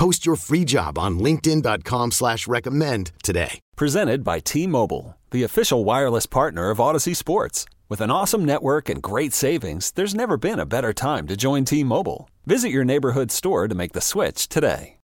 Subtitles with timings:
[0.00, 3.60] Post your free job on linkedin.com slash recommend today.
[3.76, 7.66] Presented by T-Mobile, the official wireless partner of Audacy Sports.
[7.90, 11.66] With an awesome network and great savings, there's never been a better time to join
[11.66, 12.30] T-Mobile.
[12.46, 14.96] Visit your neighborhood store to make the switch today.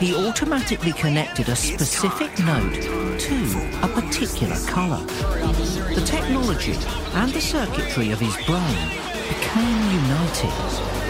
[0.00, 2.82] he automatically connected a specific node
[3.20, 5.04] to a particular colour.
[5.94, 6.72] The technology
[7.14, 11.09] and the circuitry of his brain became united,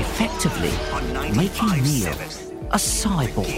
[0.00, 0.72] effectively
[1.36, 2.12] making Neil
[2.72, 3.48] a cyborg.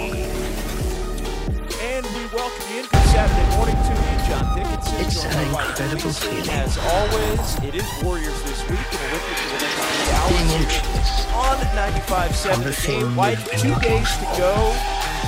[1.80, 5.00] And we welcome you in for Saturday morning to you, John Dickinson.
[5.06, 6.50] It's an incredible feeling.
[6.50, 9.76] As always, it is Warriors this week, and the is against
[10.10, 13.16] Dallas on 95.7 The Game.
[13.16, 14.54] White, two days to go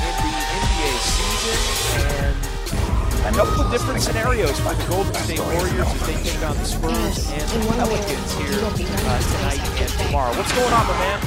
[0.03, 2.24] in the NBA season,
[3.25, 6.65] a couple of different scenarios for the Golden State Warriors as they take on the
[6.65, 10.37] Spurs and the Pelicans here uh, tonight and tomorrow.
[10.37, 11.21] What's going on, my man?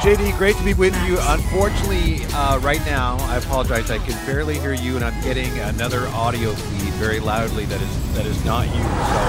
[0.00, 1.18] JD, great to be with you.
[1.20, 3.90] Unfortunately, uh, right now, I apologize.
[3.90, 8.14] I can barely hear you, and I'm getting another audio feed very loudly that is
[8.14, 8.82] that is not you.
[8.82, 9.20] So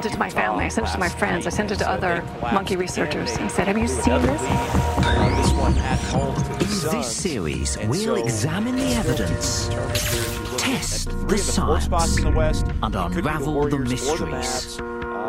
[0.00, 0.64] I sent it to my family.
[0.64, 1.46] I sent it to my friends.
[1.46, 5.76] I sent it to other monkey researchers and said, "Have you seen this?" This one
[5.76, 11.04] at home In this series, we'll examine the evidence, determine here, if you look test
[11.04, 13.44] the three of the four spots in the West, and it could be the unravel
[13.44, 13.74] the Warriors
[14.08, 14.80] or the mysteries.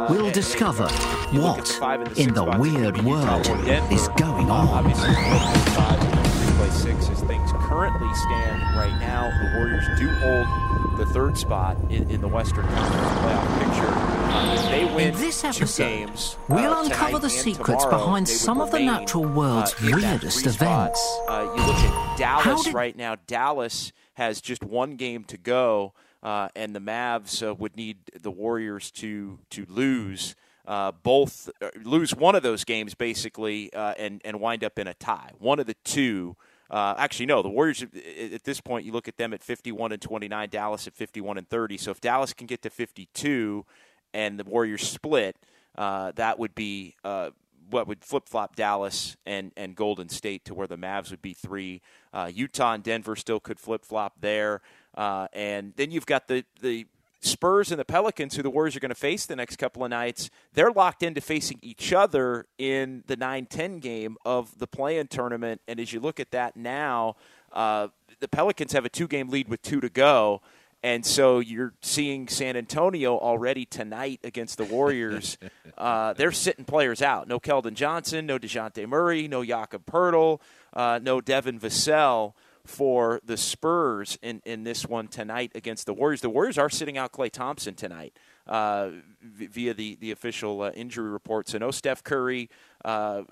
[0.10, 3.48] We'll discover and you look at what the five and in the weird world
[3.92, 4.70] is going on.
[4.70, 9.30] Obviously, the play five and the three play six as things currently stand right now.
[9.44, 14.21] The Warriors do hold the third spot in, in the Western Conference playoff picture.
[14.34, 18.30] Uh, if they win In this episode, games, we'll uh, uncover the secrets tomorrow, behind
[18.30, 21.20] some of the natural world's uh, weirdest events.
[21.28, 23.16] Uh, you look at Dallas did- right now.
[23.28, 25.94] Dallas has just one game to go,
[26.24, 31.70] uh, and the Mavs uh, would need the Warriors to to lose uh, both, uh,
[31.84, 35.32] lose one of those games basically, uh, and and wind up in a tie.
[35.40, 36.38] One of the two.
[36.70, 37.42] Uh, actually, no.
[37.42, 37.90] The Warriors at
[38.34, 41.50] at this point, you look at them at 51 and 29, Dallas at 51 and
[41.50, 41.78] 30.
[41.78, 43.66] So if Dallas can get to 52,
[44.14, 45.36] and the Warriors split,
[45.78, 47.32] uh, that would be uh,
[47.70, 51.34] what would flip flop Dallas and, and Golden State to where the Mavs would be
[51.34, 51.82] three.
[52.14, 54.62] Uh, Utah and Denver still could flip flop there.
[54.96, 56.86] Uh, and then you've got the, the
[57.22, 59.90] Spurs and the Pelicans, who the Warriors are going to face the next couple of
[59.90, 60.30] nights.
[60.54, 65.08] They're locked into facing each other in the 9 10 game of the play in
[65.08, 65.62] tournament.
[65.68, 67.16] And as you look at that now,
[67.54, 67.90] uh,
[68.20, 70.42] the Pelicans have a two game lead with two to go.
[70.84, 75.38] And so you're seeing San Antonio already tonight against the Warriors.
[75.78, 77.28] uh, they're sitting players out.
[77.28, 80.40] No Keldon Johnson, no DeJounte Murray, no Jakob Poeltl,
[80.74, 82.34] uh, no Devin Vassell
[82.66, 86.22] for the Spurs in, in this one tonight against the Warriors.
[86.22, 88.18] The Warriors are sitting out Klay Thompson tonight
[88.48, 88.90] uh,
[89.22, 91.50] via the, the official uh, injury report.
[91.50, 92.50] So no Steph Curry.
[92.84, 93.24] Uh,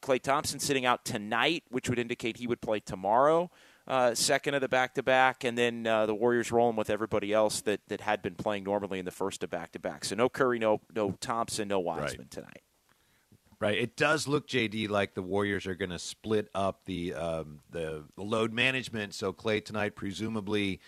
[0.00, 3.50] Klay Thompson sitting out tonight, which would indicate he would play tomorrow
[3.86, 7.32] uh, second of the back to back, and then uh, the Warriors rolling with everybody
[7.32, 10.04] else that, that had been playing normally in the first of back to back.
[10.04, 12.30] So no Curry, no no Thompson, no Wiseman Right.
[12.30, 12.62] tonight.
[13.58, 13.78] Right.
[13.78, 18.04] It does look, JD, like the Warriors are going to split up the um, the
[18.16, 19.14] the load management.
[19.14, 20.80] So Klay tonight, presumably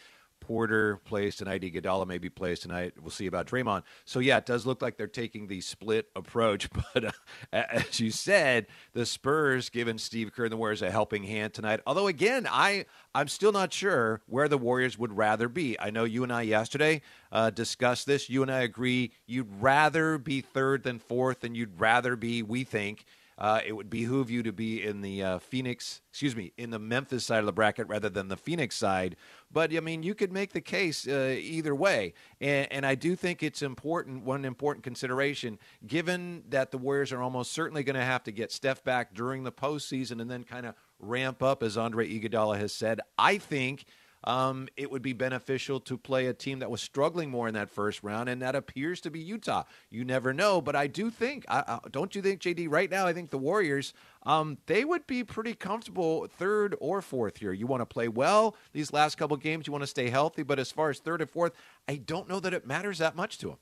[0.49, 1.61] Porter plays tonight.
[1.61, 2.95] Iguodala maybe plays tonight.
[2.99, 3.83] We'll see about Draymond.
[4.07, 6.71] So yeah, it does look like they're taking the split approach.
[6.95, 7.11] But uh,
[7.53, 11.81] as you said, the Spurs giving Steve Kerr and the Warriors a helping hand tonight.
[11.87, 15.79] Although again, I I'm still not sure where the Warriors would rather be.
[15.79, 18.31] I know you and I yesterday uh, discussed this.
[18.31, 22.65] You and I agree you'd rather be third than fourth, and you'd rather be, we
[22.65, 23.05] think,
[23.39, 26.79] uh, it would behoove you to be in the uh, Phoenix, excuse me, in the
[26.79, 29.17] Memphis side of the bracket rather than the Phoenix side.
[29.53, 33.15] But I mean, you could make the case uh, either way, and, and, I do
[33.15, 34.25] think it's important.
[34.25, 38.51] One important consideration, given that the Warriors are almost certainly going to have to get
[38.51, 42.73] Steph back during the postseason and then kind of ramp up, as Andre Iguodala has
[42.73, 43.01] said.
[43.17, 43.85] I think
[44.25, 47.71] um, it would be beneficial to play a team that was struggling more in that
[47.71, 49.65] first round, and that appears to be Utah.
[49.91, 52.69] You never know, but I do think, I, I, don't you think, JD?
[52.71, 53.95] Right now, I think the Warriors,
[54.25, 57.53] um, they would be pretty comfortable third or fourth here.
[57.53, 60.59] You want to play well these last couple games, you want to stay healthy, but
[60.59, 61.53] as far as third and fourth,
[61.87, 63.59] I don't know that it matters that much to them.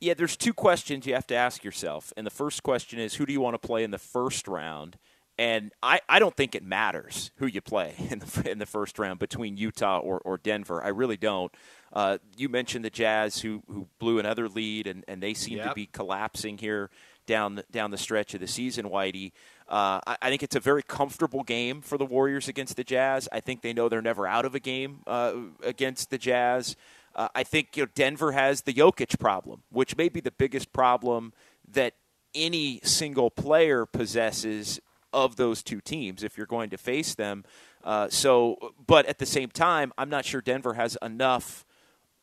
[0.00, 2.12] Yeah, there's two questions you have to ask yourself.
[2.16, 4.96] And the first question is who do you want to play in the first round?
[5.38, 8.98] And I, I don't think it matters who you play in the, in the first
[8.98, 10.82] round between Utah or, or Denver.
[10.82, 11.52] I really don't.
[11.92, 15.68] Uh, you mentioned the Jazz who, who blew another lead, and, and they seem yep.
[15.68, 16.90] to be collapsing here
[17.26, 19.32] down the, down the stretch of the season, Whitey.
[19.68, 23.28] Uh, I, I, think it's a very comfortable game for the Warriors against the Jazz.
[23.30, 26.74] I think they know they're never out of a game uh, against the Jazz.
[27.14, 30.72] Uh, I think you know, Denver has the Jokic problem, which may be the biggest
[30.72, 31.32] problem
[31.70, 31.94] that
[32.34, 34.80] any single player possesses
[35.12, 37.44] of those two teams if you're going to face them.
[37.84, 41.64] Uh, so, but at the same time, I'm not sure Denver has enough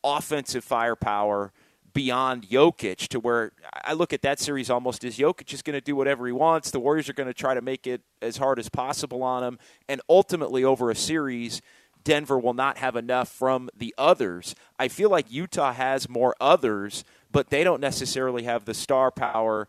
[0.04, 1.52] offensive firepower
[1.92, 5.80] beyond Jokic to where I look at that series almost as Jokic is going to
[5.80, 6.70] do whatever he wants.
[6.70, 9.58] The Warriors are going to try to make it as hard as possible on him.
[9.88, 11.62] And ultimately, over a series,
[12.04, 14.54] Denver will not have enough from the others.
[14.78, 19.66] I feel like Utah has more others, but they don't necessarily have the star power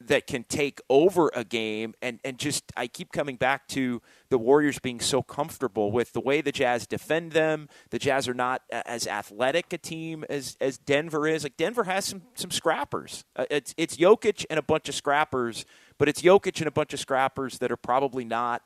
[0.00, 4.00] that can take over a game and, and just I keep coming back to
[4.30, 7.68] the Warriors being so comfortable with the way the Jazz defend them.
[7.90, 11.44] The Jazz are not as athletic a team as, as Denver is.
[11.44, 13.24] Like Denver has some some scrappers.
[13.36, 15.66] Uh, it's it's Jokic and a bunch of scrappers,
[15.98, 18.62] but it's Jokic and a bunch of scrappers that are probably not.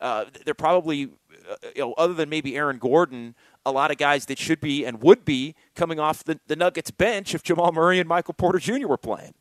[0.00, 1.04] Uh, they're probably,
[1.50, 3.34] uh, you know, other than maybe Aaron Gordon,
[3.64, 6.90] a lot of guys that should be and would be coming off the, the Nuggets
[6.90, 8.86] bench if Jamal Murray and Michael Porter Jr.
[8.86, 9.32] were playing.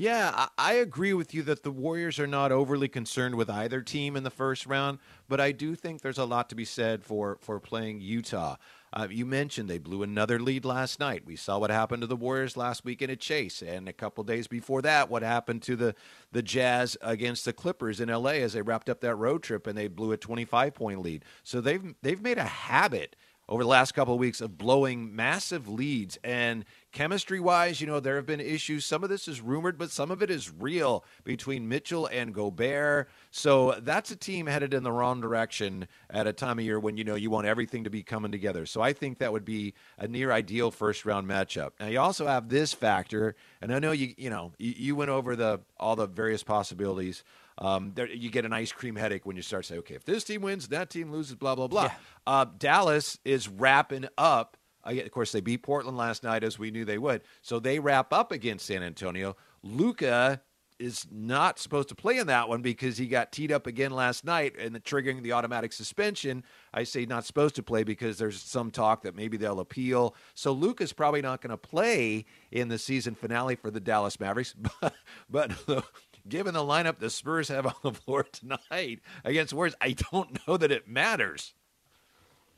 [0.00, 4.14] Yeah, I agree with you that the Warriors are not overly concerned with either team
[4.14, 7.36] in the first round, but I do think there's a lot to be said for
[7.40, 8.58] for playing Utah.
[8.92, 11.26] Uh, you mentioned they blew another lead last night.
[11.26, 14.46] We saw what happened to the Warriors last weekend at Chase, and a couple days
[14.46, 15.96] before that, what happened to the
[16.30, 19.76] the Jazz against the Clippers in LA as they wrapped up that road trip and
[19.76, 21.24] they blew a 25 point lead.
[21.42, 23.16] So they've they've made a habit
[23.48, 26.18] over the last couple of weeks of blowing massive leads.
[26.22, 28.84] And chemistry wise, you know, there have been issues.
[28.84, 33.08] Some of this is rumored, but some of it is real between Mitchell and Gobert.
[33.30, 36.96] So that's a team headed in the wrong direction at a time of year when,
[36.96, 38.66] you know, you want everything to be coming together.
[38.66, 41.72] So I think that would be a near ideal first round matchup.
[41.80, 45.10] Now, you also have this factor, and I know you, you know, you, you went
[45.10, 47.24] over the all the various possibilities.
[47.58, 50.22] Um, there, you get an ice cream headache when you start saying, okay, if this
[50.22, 51.84] team wins, that team loses, blah, blah, blah.
[51.84, 51.94] Yeah.
[52.24, 54.56] Uh, Dallas is wrapping up.
[54.84, 57.22] Of course, they beat Portland last night as we knew they would.
[57.42, 59.36] So they wrap up against San Antonio.
[59.62, 60.40] Luka
[60.78, 64.24] is not supposed to play in that one because he got teed up again last
[64.24, 66.44] night and the, triggering the automatic suspension.
[66.72, 70.14] I say not supposed to play because there's some talk that maybe they'll appeal.
[70.34, 74.54] So Luka's probably not going to play in the season finale for the Dallas Mavericks.
[74.80, 75.84] But, but
[76.28, 80.56] given the lineup the Spurs have on the floor tonight against Warriors, I don't know
[80.56, 81.54] that it matters.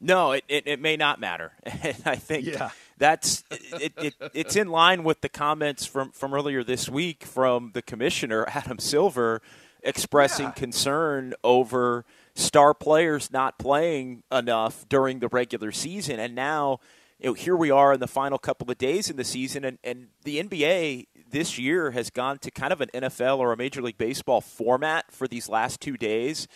[0.00, 1.52] No, it, it, it may not matter.
[1.82, 2.70] And I think yeah.
[2.98, 7.70] that's it, it, it's in line with the comments from, from earlier this week from
[7.72, 9.40] the commissioner, Adam Silver,
[9.82, 10.52] expressing yeah.
[10.52, 12.04] concern over
[12.34, 16.20] star players not playing enough during the regular season.
[16.20, 16.80] And now,
[17.18, 19.78] you know, here we are in the final couple of days in the season, and,
[19.84, 23.82] and the NBA this year has gone to kind of an NFL or a Major
[23.82, 26.48] League Baseball format for these last two days.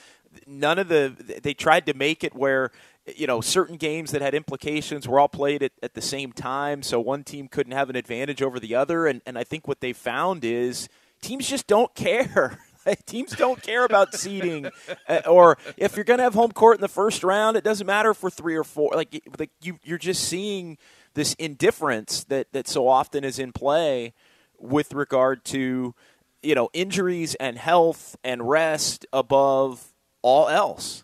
[0.46, 2.72] None of the they tried to make it where
[3.16, 6.82] you know certain games that had implications were all played at, at the same time,
[6.82, 9.06] so one team couldn't have an advantage over the other.
[9.06, 10.88] And, and I think what they found is
[11.20, 12.58] teams just don't care.
[13.06, 14.68] teams don't care about seeding,
[15.08, 17.86] uh, or if you're going to have home court in the first round, it doesn't
[17.86, 18.92] matter for three or four.
[18.94, 20.78] Like, like you, you're just seeing
[21.14, 24.14] this indifference that that so often is in play
[24.58, 25.94] with regard to
[26.42, 29.92] you know injuries and health and rest above
[30.22, 31.03] all else.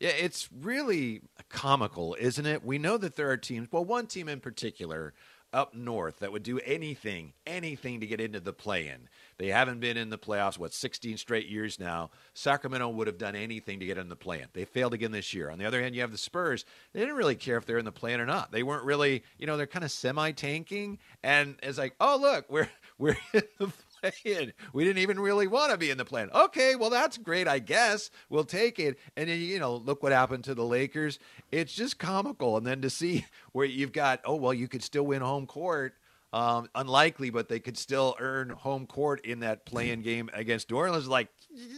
[0.00, 2.64] Yeah, it's really comical, isn't it?
[2.64, 5.12] We know that there are teams, well, one team in particular
[5.52, 9.08] up north that would do anything, anything to get into the play in.
[9.36, 12.10] They haven't been in the playoffs, what, 16 straight years now.
[12.34, 14.46] Sacramento would have done anything to get in the play in.
[14.52, 15.50] They failed again this year.
[15.50, 16.64] On the other hand, you have the Spurs.
[16.92, 18.52] They didn't really care if they're in the play in or not.
[18.52, 20.98] They weren't really, you know, they're kind of semi tanking.
[21.22, 24.52] And it's like, oh, look, we're, we're in the play-in.
[24.72, 26.30] We didn't even really want to be in the plan.
[26.34, 28.10] Okay, well that's great, I guess.
[28.28, 28.98] We'll take it.
[29.16, 31.18] And then you know, look what happened to the Lakers.
[31.50, 32.56] It's just comical.
[32.56, 35.94] And then to see where you've got, oh well, you could still win home court.
[36.32, 40.76] Um, unlikely, but they could still earn home court in that play-in game against New
[40.76, 41.08] Orleans.
[41.08, 41.28] Like,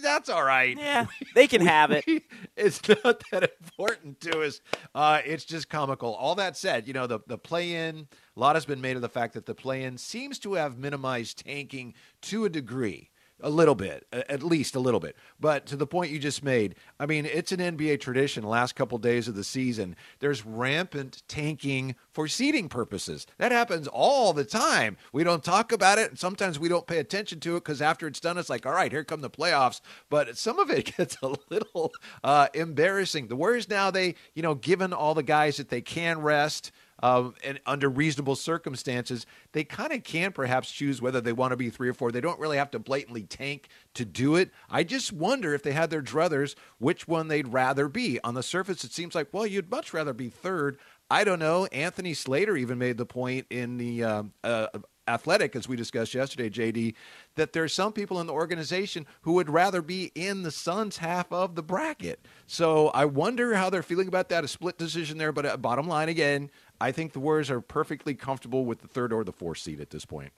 [0.02, 0.76] that's all right.
[0.76, 2.04] Yeah, they can have it.
[2.56, 4.60] it's not that important to us.
[4.94, 6.14] Uh, it's just comical.
[6.14, 9.08] All that said, you know, the, the play-in, a lot has been made of the
[9.08, 13.08] fact that the play-in seems to have minimized tanking to a degree
[13.42, 15.16] a little bit, at least a little bit.
[15.40, 18.44] But to the point you just made, I mean, it's an NBA tradition.
[18.44, 23.26] Last couple days of the season, there's rampant tanking for seeding purposes.
[23.38, 24.96] That happens all the time.
[25.12, 28.06] We don't talk about it, and sometimes we don't pay attention to it because after
[28.06, 29.80] it's done, it's like, all right, here come the playoffs.
[30.08, 33.28] But some of it gets a little uh, embarrassing.
[33.28, 36.70] The Warriors now, they, you know, given all the guys that they can rest
[37.02, 41.56] um, and under reasonable circumstances, they kind of can perhaps choose whether they want to
[41.56, 42.12] be three or four.
[42.12, 44.50] They don't really have to blatantly tank to do it.
[44.70, 48.20] I just wonder if they had their druthers, which one they'd rather be.
[48.22, 50.78] On the surface, it seems like, well, you'd much rather be third.
[51.10, 51.66] I don't know.
[51.66, 54.66] Anthony Slater even made the point in the uh, uh,
[55.08, 56.94] athletic, as we discussed yesterday, JD,
[57.34, 60.98] that there are some people in the organization who would rather be in the Suns'
[60.98, 62.26] half of the bracket.
[62.46, 64.44] So I wonder how they're feeling about that.
[64.44, 66.50] A split decision there, but uh, bottom line again,
[66.82, 69.90] I think the Warriors are perfectly comfortable with the third or the fourth seed at
[69.90, 70.32] this point.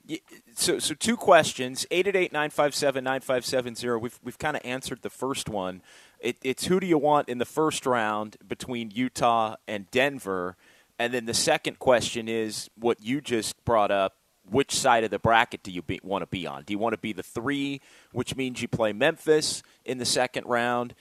[0.54, 3.98] So, so two questions: eight eight eight nine five seven nine five seven zero.
[3.98, 5.80] We've we've kind of answered the first one.
[6.20, 10.58] It, it's who do you want in the first round between Utah and Denver,
[10.98, 14.16] and then the second question is what you just brought up.
[14.46, 16.64] Which side of the bracket do you be, want to be on?
[16.64, 17.80] Do you want to be the three,
[18.12, 20.94] which means you play Memphis in the second round?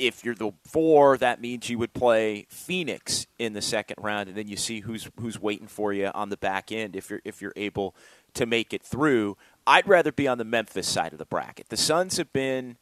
[0.00, 4.36] If you're the four, that means you would play Phoenix in the second round, and
[4.36, 7.42] then you see who's who's waiting for you on the back end if you're if
[7.42, 7.94] you're able
[8.34, 9.36] to make it through.
[9.66, 11.68] I'd rather be on the Memphis side of the bracket.
[11.68, 12.76] The Suns have been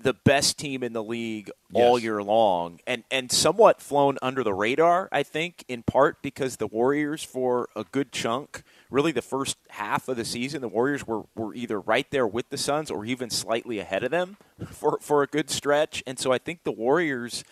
[0.00, 1.82] the best team in the league yes.
[1.82, 6.56] all year long and, and somewhat flown under the radar, I think, in part because
[6.56, 11.06] the Warriors, for a good chunk, really the first half of the season, the Warriors
[11.06, 14.36] were, were either right there with the Suns or even slightly ahead of them
[14.70, 16.02] for, for a good stretch.
[16.06, 17.44] And so I think the Warriors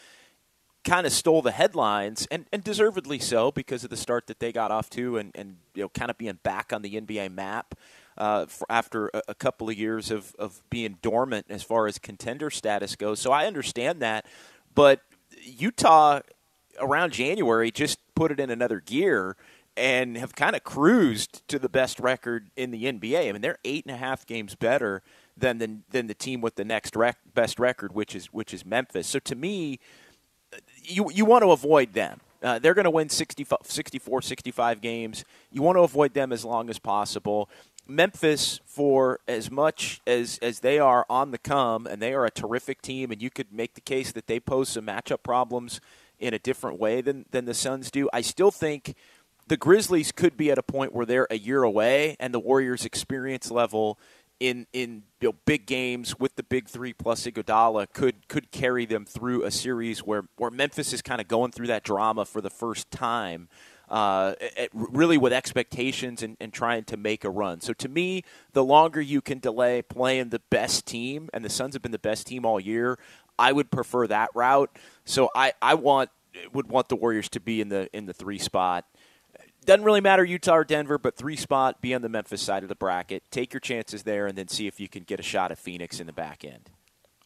[0.85, 4.53] kind of stole the headlines, and, and deservedly so because of the start that they
[4.53, 7.75] got off to and, and you know, kind of being back on the NBA map
[8.17, 12.51] uh, after a, a, couple of years of, of being dormant as far as contender
[12.51, 13.19] status goes.
[13.19, 14.27] So I understand that.
[14.75, 15.01] But
[15.43, 16.21] Utah
[16.81, 19.37] around January just put it in another gear
[19.77, 23.29] and have kind of cruised to the best record in the NBA.
[23.29, 25.03] I mean, they're eight and a half games better
[25.37, 28.65] than the, than the team with the next rec- best record, which is which is
[28.65, 29.07] Memphis.
[29.07, 29.79] So to me,
[30.83, 32.21] you you want to avoid them.
[32.43, 35.25] Uh, they're going to win 60, 64, 65 games.
[35.51, 37.49] You want to avoid them as long as possible.
[37.89, 42.31] Memphis, for as much as as they are on the come, and they are a
[42.31, 45.81] terrific team, and you could make the case that they pose some matchup problems
[46.19, 48.09] in a different way than than the Suns do.
[48.13, 48.95] I still think
[49.47, 52.85] the Grizzlies could be at a point where they're a year away, and the Warriors'
[52.85, 53.99] experience level
[54.39, 58.85] in in you know, big games with the big three plus Iguodala could could carry
[58.85, 62.41] them through a series where where Memphis is kind of going through that drama for
[62.41, 63.49] the first time
[63.89, 64.35] uh,
[64.73, 67.61] really with expectations and, and, trying to make a run.
[67.61, 71.75] So to me, the longer you can delay playing the best team, and the Suns
[71.75, 72.99] have been the best team all year,
[73.39, 74.77] I would prefer that route.
[75.05, 76.11] So I, I want
[76.53, 78.85] would want the Warriors to be in the in the three spot.
[79.67, 82.69] Doesn't really matter Utah or Denver, but three spot, be on the Memphis side of
[82.69, 83.25] the bracket.
[83.33, 85.99] Take your chances there, and then see if you can get a shot at Phoenix
[85.99, 86.71] in the back end.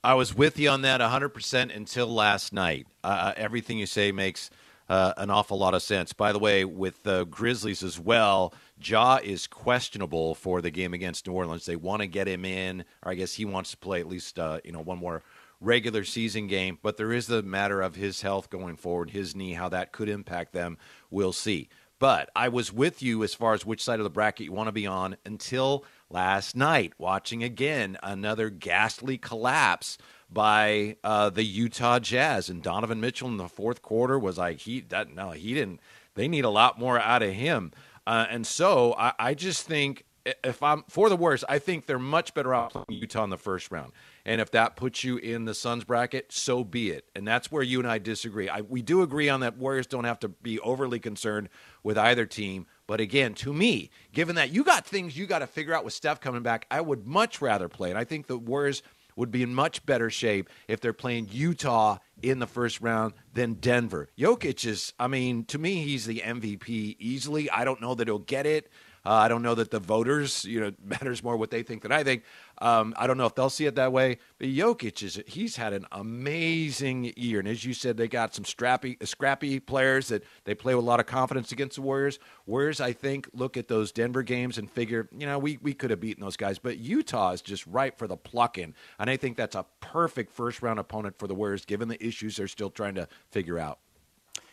[0.02, 2.86] I was with you on that 100% until last night.
[3.04, 4.48] Uh, everything you say makes
[4.88, 6.14] uh, an awful lot of sense.
[6.14, 11.26] By the way, with the Grizzlies as well, Ja is questionable for the game against
[11.26, 11.66] New Orleans.
[11.66, 14.38] They want to get him in, or I guess he wants to play at least
[14.38, 15.22] uh, you know one more
[15.60, 16.78] regular season game.
[16.80, 20.08] But there is the matter of his health going forward, his knee, how that could
[20.08, 20.78] impact them.
[21.10, 21.68] We'll see.
[22.00, 24.68] But I was with you as far as which side of the bracket you want
[24.68, 29.98] to be on until last night, watching again another ghastly collapse
[30.32, 32.48] by uh, the Utah Jazz.
[32.48, 35.80] And Donovan Mitchell in the fourth quarter was like, he that no, he didn't.
[36.14, 37.70] They need a lot more out of him.
[38.06, 41.98] Uh, and so I, I, just think if I'm for the worst, I think they're
[41.98, 43.92] much better off playing Utah in the first round.
[44.24, 47.04] And if that puts you in the Suns bracket, so be it.
[47.14, 48.48] And that's where you and I disagree.
[48.48, 51.48] I, we do agree on that Warriors don't have to be overly concerned
[51.82, 52.66] with either team.
[52.86, 55.94] But again, to me, given that you got things you got to figure out with
[55.94, 57.90] Steph coming back, I would much rather play.
[57.90, 58.82] And I think the Warriors
[59.16, 63.54] would be in much better shape if they're playing Utah in the first round than
[63.54, 64.08] Denver.
[64.18, 67.50] Jokic is, I mean, to me, he's the MVP easily.
[67.50, 68.70] I don't know that he'll get it.
[69.04, 71.92] Uh, I don't know that the voters, you know, matters more what they think than
[71.92, 72.22] I think.
[72.60, 74.18] Um, I don't know if they'll see it that way.
[74.38, 78.44] But Jokic is he's had an amazing year, and as you said, they got some
[78.44, 82.18] scrappy, scrappy players that they play with a lot of confidence against the Warriors.
[82.46, 85.90] Warriors, I think, look at those Denver games and figure, you know, we we could
[85.90, 89.36] have beaten those guys, but Utah is just ripe for the plucking, and I think
[89.36, 92.94] that's a perfect first round opponent for the Warriors, given the issues they're still trying
[92.94, 93.78] to figure out.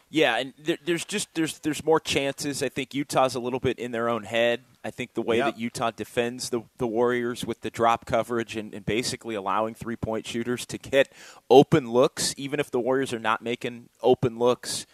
[0.10, 2.64] Yeah, and there, there's just there's there's more chances.
[2.64, 4.62] I think Utah's a little bit in their own head.
[4.84, 5.56] I think the way yep.
[5.56, 9.98] that Utah defends the, the Warriors with the drop coverage and, and basically allowing three
[9.98, 11.12] point shooters to get
[11.50, 14.86] open looks, even if the Warriors are not making open looks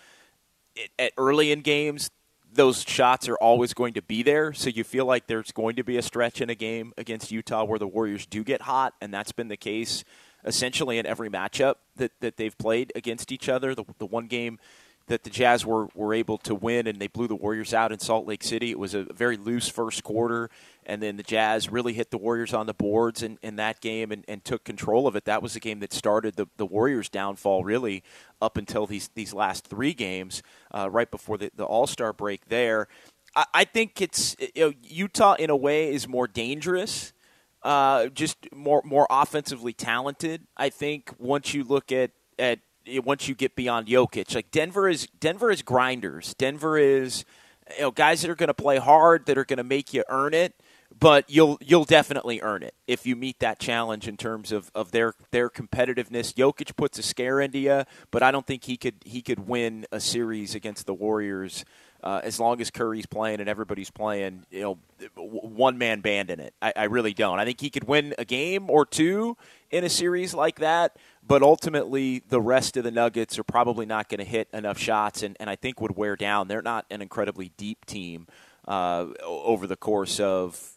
[0.76, 2.10] it, at early in games,
[2.52, 4.52] those shots are always going to be there.
[4.52, 7.64] So you feel like there's going to be a stretch in a game against Utah
[7.64, 10.04] where the Warriors do get hot, and that's been the case
[10.46, 13.76] essentially in every matchup that, that they've played against each other.
[13.76, 14.60] The, the one game
[15.08, 18.00] that the Jazz were, were able to win and they blew the Warriors out in
[18.00, 18.72] Salt Lake City.
[18.72, 20.50] It was a very loose first quarter,
[20.86, 24.12] and then the Jazz really hit the Warriors on the boards in, in that game
[24.12, 25.26] and, and took control of it.
[25.26, 28.04] That was the game that started the, the Warriors' downfall, really,
[28.42, 30.42] up until these, these last three games,
[30.72, 32.88] uh, right before the, the All Star break there.
[33.36, 37.14] I, I think it's you know, Utah, in a way, is more dangerous.
[37.62, 40.46] Uh, just more more offensively talented.
[40.58, 44.34] I think once you look at at Eh, once you get beyond Jokic.
[44.36, 46.34] Like Denver is Denver is grinders.
[46.36, 47.26] Denver is
[47.76, 50.04] you know guys that are going to play hard, that are going to make you
[50.10, 50.54] earn it.
[50.98, 54.92] But you'll you'll definitely earn it if you meet that challenge in terms of, of
[54.92, 56.34] their their competitiveness.
[56.34, 59.86] Jokic puts a scare into you, but I don't think he could he could win
[59.92, 61.66] a series against the Warriors
[62.04, 64.78] uh, as long as Curry's playing and everybody's playing, you know,
[65.16, 66.54] one man band in it.
[66.62, 67.40] I, I, really don't.
[67.40, 69.38] I think he could win a game or two
[69.72, 74.10] in a series like that, but ultimately the rest of the Nuggets are probably not
[74.10, 76.50] going to hit enough shots and, and I think would wear down.
[76.50, 78.28] They're not an incredibly deep team
[78.68, 80.74] uh, over the course of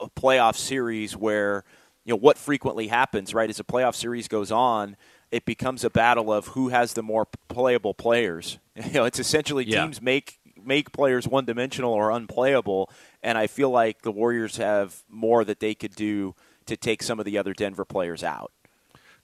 [0.00, 1.64] a playoff series where,
[2.06, 4.96] you know, what frequently happens, right, as a playoff series goes on,
[5.30, 8.58] it becomes a battle of who has the more playable players.
[8.76, 9.82] You know, it's essentially yeah.
[9.82, 12.90] teams make make players one dimensional or unplayable.
[13.22, 16.34] And I feel like the Warriors have more that they could do
[16.66, 18.52] to take some of the other Denver players out.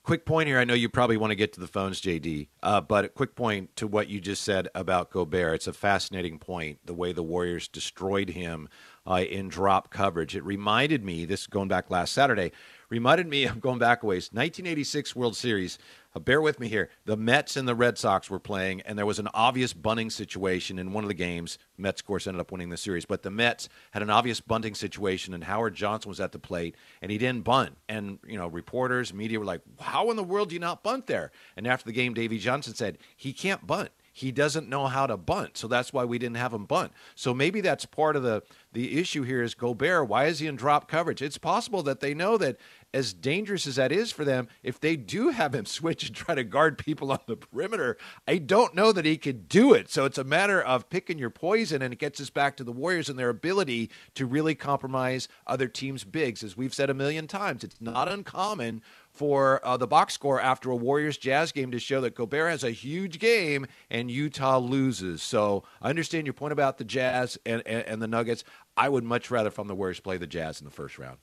[0.02, 0.58] Quick point here.
[0.58, 3.34] I know you probably want to get to the phones, JD, uh, but a quick
[3.34, 5.56] point to what you just said about Gobert.
[5.56, 8.70] It's a fascinating point, the way the Warriors destroyed him
[9.06, 10.34] uh, in drop coverage.
[10.34, 12.50] It reminded me, this going back last Saturday,
[12.88, 15.78] reminded me of going back a ways, 1986 World Series.
[16.14, 16.88] Uh, bear with me here.
[17.04, 20.78] The Mets and the Red Sox were playing, and there was an obvious bunting situation
[20.78, 21.58] in one of the games.
[21.78, 24.74] Mets, of course, ended up winning the series, but the Mets had an obvious bunting
[24.74, 27.76] situation, and Howard Johnson was at the plate, and he didn't bunt.
[27.88, 31.06] And you know, reporters, media were like, "How in the world do you not bunt
[31.06, 35.06] there?" And after the game, Davey Johnson said, "He can't bunt." he doesn't know how
[35.06, 35.56] to bunt.
[35.56, 36.92] So that's why we didn't have him bunt.
[37.14, 38.42] So maybe that's part of the
[38.72, 40.08] the issue here is Gobert.
[40.08, 41.22] Why is he in drop coverage?
[41.22, 42.56] It's possible that they know that
[42.92, 46.34] as dangerous as that is for them, if they do have him switch and try
[46.34, 49.90] to guard people on the perimeter, I don't know that he could do it.
[49.90, 52.72] So it's a matter of picking your poison, and it gets us back to the
[52.72, 56.42] Warriors and their ability to really compromise other teams' bigs.
[56.42, 60.70] As we've said a million times, it's not uncommon for uh, the box score after
[60.70, 65.22] a Warriors Jazz game to show that Gobert has a huge game and Utah loses.
[65.22, 68.44] So I understand your point about the Jazz and, and, and the Nuggets.
[68.76, 71.18] I would much rather from the Warriors play the Jazz in the first round.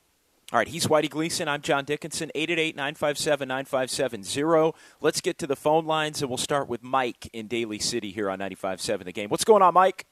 [0.53, 1.49] All right, he's Whitey Gleason.
[1.49, 2.31] I'm John Dickinson.
[2.33, 4.73] 888-957-9570.
[5.01, 8.29] Let's get to the phone lines, and we'll start with Mike in Daly City here
[8.29, 9.29] on 95.7 The Game.
[9.29, 10.05] What's going on, Mike?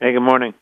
[0.00, 0.54] Hey, good morning.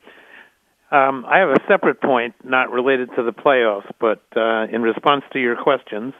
[0.90, 5.24] Um, I have a separate point, not related to the playoffs, but uh, in response
[5.32, 6.12] to your questions,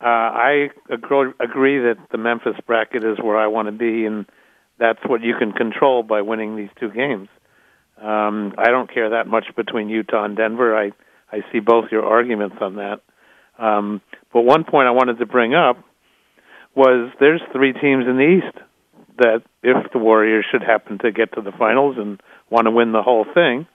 [0.00, 4.26] uh, I agree, agree that the Memphis bracket is where I want to be, and
[4.78, 7.28] that's what you can control by winning these two games.
[8.00, 10.78] Um, I don't care that much between Utah and Denver.
[10.78, 10.92] I
[11.30, 13.00] I see both your arguments on that.
[13.58, 14.00] Um,
[14.32, 15.78] but one point I wanted to bring up
[16.74, 18.58] was there's three teams in the East
[19.18, 22.92] that, if the Warriors should happen to get to the finals and want to win
[22.92, 23.66] the whole thing,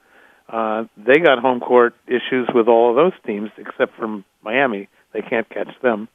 [0.51, 4.89] uh, they got home court issues with all of those teams except for Miami.
[5.13, 6.09] They can't catch them.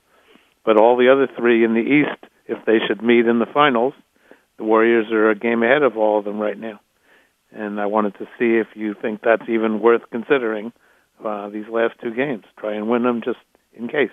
[0.64, 3.94] But all the other three in the East, if they should meet in the finals,
[4.58, 6.80] the Warriors are a game ahead of all of them right now.
[7.50, 10.72] And I wanted to see if you think that's even worth considering
[11.22, 12.44] uh, these last two games.
[12.58, 13.38] Try and win them just
[13.74, 14.10] in case.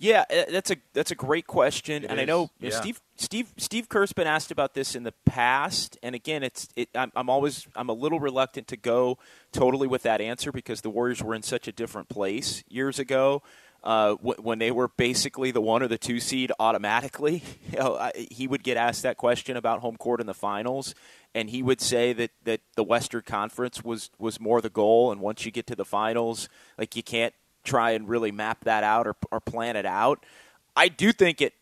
[0.00, 2.70] Yeah, uh, that's a that's a great question, It and I is, know yeah.
[2.70, 6.88] Steve Steve Steve Kerr's been asked about this in the past, and again, it's it,
[6.94, 9.18] I'm, I'm always I'm a little reluctant to go
[9.50, 13.42] totally with that answer because the Warriors were in such a different place years ago.
[13.82, 17.96] Uh, wh- when they were basically the one or the two seed automatically, you know,
[17.96, 20.94] I, he would get asked that question about home court in the finals,
[21.34, 25.20] and he would say that, that the Western Conference was was more the goal, and
[25.20, 27.34] once you get to the finals, like you can't
[27.68, 30.24] try and really map that out or, or plan it out.
[30.74, 31.54] I do think it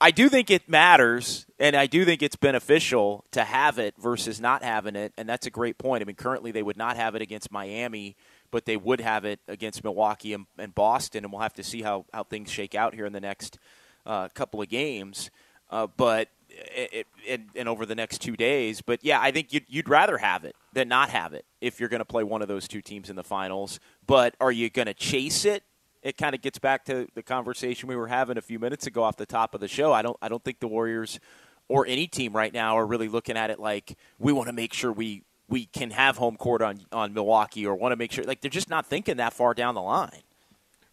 [0.00, 4.40] I do think it matters and I do think it's beneficial to have it versus
[4.40, 6.02] not having it and that's a great point.
[6.02, 8.16] I mean currently they would not have it against Miami,
[8.50, 11.82] but they would have it against Milwaukee and, and Boston and we'll have to see
[11.82, 13.58] how, how things shake out here in the next
[14.06, 15.30] uh, couple of games.
[15.70, 17.06] Uh, but it,
[17.54, 18.80] and over the next two days.
[18.80, 21.88] But yeah, I think you'd, you'd rather have it than not have it if you're
[21.88, 23.80] going to play one of those two teams in the finals.
[24.06, 25.64] But are you going to chase it?
[26.02, 29.02] It kind of gets back to the conversation we were having a few minutes ago
[29.04, 29.92] off the top of the show.
[29.92, 31.20] I don't I don't think the Warriors
[31.68, 34.72] or any team right now are really looking at it like we want to make
[34.72, 38.24] sure we we can have home court on on Milwaukee or want to make sure
[38.24, 40.22] like they're just not thinking that far down the line.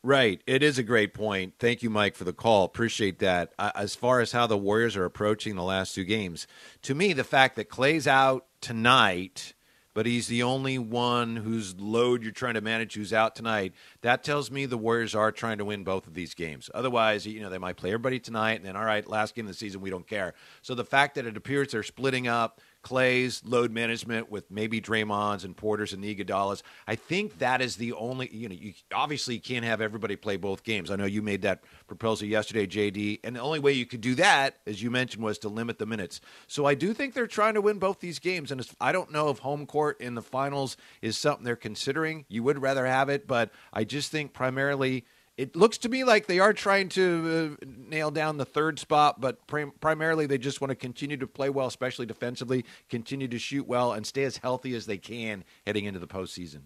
[0.01, 0.41] Right.
[0.47, 1.55] It is a great point.
[1.59, 2.63] Thank you, Mike, for the call.
[2.63, 3.53] Appreciate that.
[3.59, 6.47] As far as how the Warriors are approaching the last two games,
[6.83, 9.53] to me, the fact that Klay's out tonight,
[9.93, 14.23] but he's the only one whose load you're trying to manage who's out tonight, that
[14.23, 16.69] tells me the Warriors are trying to win both of these games.
[16.73, 19.51] Otherwise, you know, they might play everybody tonight and then, all right, last game of
[19.51, 20.33] the season, we don't care.
[20.61, 25.43] So the fact that it appears they're splitting up, Klay's load management with maybe Draymond's
[25.43, 26.63] and Porter's and the Iguodala's.
[26.87, 28.33] I think that is the only.
[28.33, 30.89] You know, you obviously can't have everybody play both games.
[30.89, 34.15] I know you made that proposal yesterday, JD, and the only way you could do
[34.15, 36.21] that, as you mentioned, was to limit the minutes.
[36.47, 39.29] So I do think they're trying to win both these games, and I don't know
[39.29, 42.25] if home court in the finals is something they're considering.
[42.29, 45.05] You would rather have it, but I just think primarily
[45.39, 49.21] it looks to me like they are trying to uh, nail down the third spot,
[49.21, 53.39] but prim- primarily they just want to continue to play well, especially defensively, continue to
[53.39, 56.63] shoot well, and stay as healthy as they can heading into the postseason.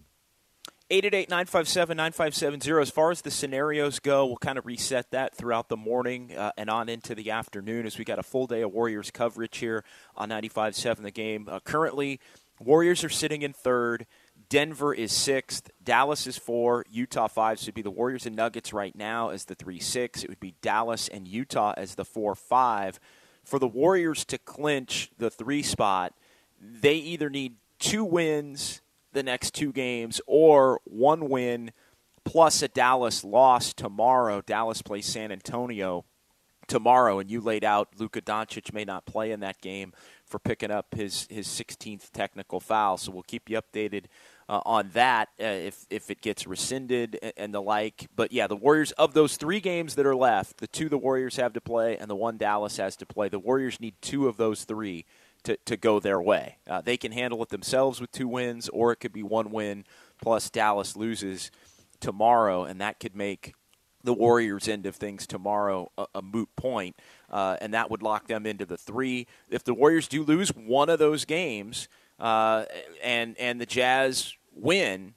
[0.90, 2.82] 888-957-9570.
[2.82, 6.52] As far as the scenarios go, we'll kind of reset that throughout the morning uh,
[6.58, 9.84] and on into the afternoon as we got a full day of Warriors coverage here
[10.16, 11.48] on 95.7 The Game.
[11.48, 12.20] Uh, currently,
[12.60, 14.08] Warriors are sitting in third.
[14.54, 15.72] Denver is sixth.
[15.84, 16.86] Dallas is four.
[16.92, 17.58] Utah five.
[17.58, 20.24] So it'd be the Warriors and Nuggets right now as the three six.
[20.24, 23.00] It would be Dallas and Utah as the four five.
[23.44, 26.13] For the Warriors to clinch the three spot,
[26.62, 31.72] they either need two wins the next two games or one win
[32.24, 34.42] plus a Dallas loss tomorrow.
[34.42, 36.06] Dallas plays San Antonio
[36.68, 39.94] tomorrow, and you laid out Luka Doncic may not play in that game
[40.28, 42.98] for picking up his his 16th technical foul.
[42.98, 44.06] So we'll keep you updated
[44.50, 48.08] uh, on that uh, if if it gets rescinded and, and the like.
[48.16, 51.36] But yeah, the Warriors of those three games that are left, the two the Warriors
[51.38, 53.30] have to play and the one Dallas has to play.
[53.30, 55.06] The Warriors need two of those three.
[55.46, 56.60] To, to go their way.
[56.70, 59.84] Uh, they can handle it themselves with two wins, or it could be one win
[60.22, 61.52] plus Dallas loses
[62.00, 63.54] tomorrow, and that could make
[64.04, 66.96] the Warriors' end of things tomorrow a, a moot point,
[67.30, 69.28] uh, and that would lock them into the three.
[69.50, 71.88] If the Warriors do lose one of those games,
[72.24, 72.66] uh,
[73.04, 75.14] and and the Jazz win,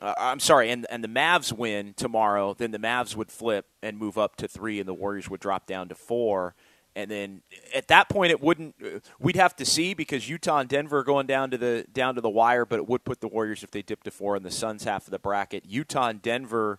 [0.00, 3.98] uh, I'm sorry, and and the Mavs win tomorrow, then the Mavs would flip and
[3.98, 6.54] move up to three, and the Warriors would drop down to four.
[6.94, 7.42] And then
[7.74, 8.74] at that point, it wouldn't.
[9.20, 12.22] We'd have to see because Utah and Denver are going down to the down to
[12.22, 14.50] the wire, but it would put the Warriors if they dip to four in the
[14.50, 15.66] Suns half of the bracket.
[15.66, 16.78] Utah and Denver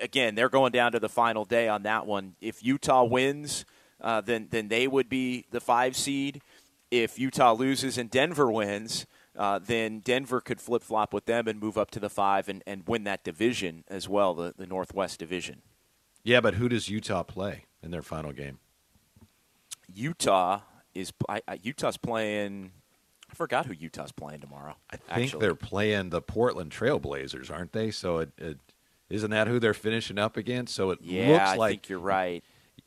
[0.00, 2.36] again, they're going down to the final day on that one.
[2.40, 3.64] If Utah wins,
[4.00, 6.40] uh, then then they would be the five seed.
[6.92, 11.58] If Utah loses and Denver wins, uh, then Denver could flip flop with them and
[11.58, 15.18] move up to the five and, and win that division as well, the, the Northwest
[15.18, 15.62] Division.
[16.22, 18.58] Yeah, but who does Utah play in their final game?
[19.92, 20.60] Utah
[20.94, 22.72] is I, I, Utah's playing.
[23.30, 24.76] I forgot who Utah's playing tomorrow.
[24.90, 25.40] I think actually.
[25.40, 27.90] they're playing the Portland Trailblazers, aren't they?
[27.90, 28.58] So it, it
[29.08, 30.74] isn't that who they're finishing up against?
[30.74, 32.44] So it yeah, looks I like think you're right.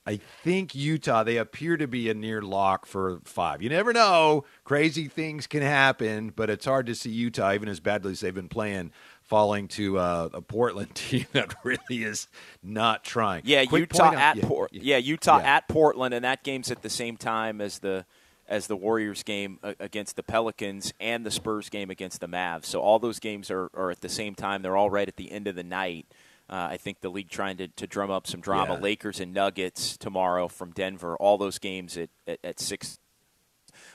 [0.08, 3.64] I think Utah, they appear to be a near lock for five.
[3.64, 4.46] You never know.
[4.64, 8.34] Crazy things can happen, but it's hard to see Utah, even as badly as they've
[8.36, 8.92] been playing,
[9.24, 12.28] falling to uh, a Portland team that really is
[12.62, 13.42] not trying.
[13.46, 14.74] Yeah, Quick Utah at on- Port.
[14.74, 15.56] yeah, Yeah, Utah yeah.
[15.56, 18.06] at Portland, and that game's at the same time as the
[18.48, 22.66] as the Warriors game uh, against the Pelicans and the Spurs game against the Mavs.
[22.66, 24.62] So all those games are, are at the same time.
[24.62, 26.06] They're all right at the end of the night.
[26.50, 28.76] Uh, I think the league trying to, to drum up some drama.
[28.76, 28.82] Yeah.
[28.82, 31.16] Lakers and Nuggets tomorrow from Denver.
[31.18, 33.00] All those games at, at, at six.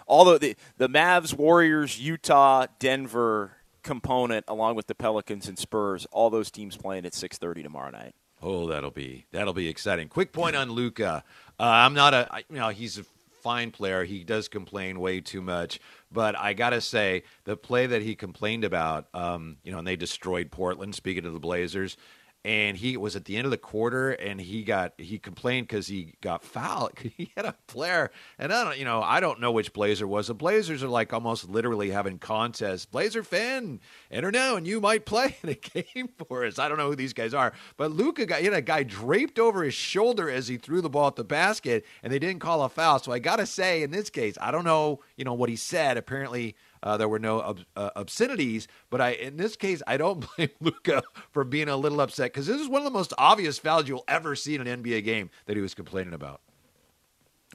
[0.09, 6.07] Although the the Mavs, Warriors, Utah, Denver, component, along with the Pelicans and Spurs.
[6.11, 8.15] All those teams playing at 6:30 tomorrow night.
[8.43, 10.09] Oh, that'll be that'll be exciting.
[10.09, 11.25] Quick point on Luka.
[11.59, 13.05] Uh, I'm not a I, you know he's a
[13.43, 14.05] fine player.
[14.05, 15.81] He does complain way too much,
[16.13, 19.97] but I gotta say the play that he complained about, um, you know, and they
[19.97, 20.95] destroyed Portland.
[20.95, 21.97] Speaking of the Blazers,
[22.45, 25.89] and he was at the end of the quarter and he got he complained because
[25.89, 26.93] he got fouled.
[27.21, 30.29] He had a player and i don't you know i don't know which blazer was.
[30.29, 32.87] The blazers are like almost literally having contests.
[32.87, 36.59] Blazer fan enter now and you might play in a game for us.
[36.59, 39.39] I don't know who these guys are but luka got he had a guy draped
[39.39, 42.63] over his shoulder as he threw the ball at the basket and they didn't call
[42.63, 42.99] a foul.
[43.01, 45.99] So i gotta say in this case i don't know you know what he said.
[45.99, 50.27] Apparently uh, there were no ob- uh, obscenities, but I, in this case, I don't
[50.37, 53.59] blame Luka for being a little upset because this is one of the most obvious
[53.59, 56.41] fouls you'll ever see in an NBA game that he was complaining about.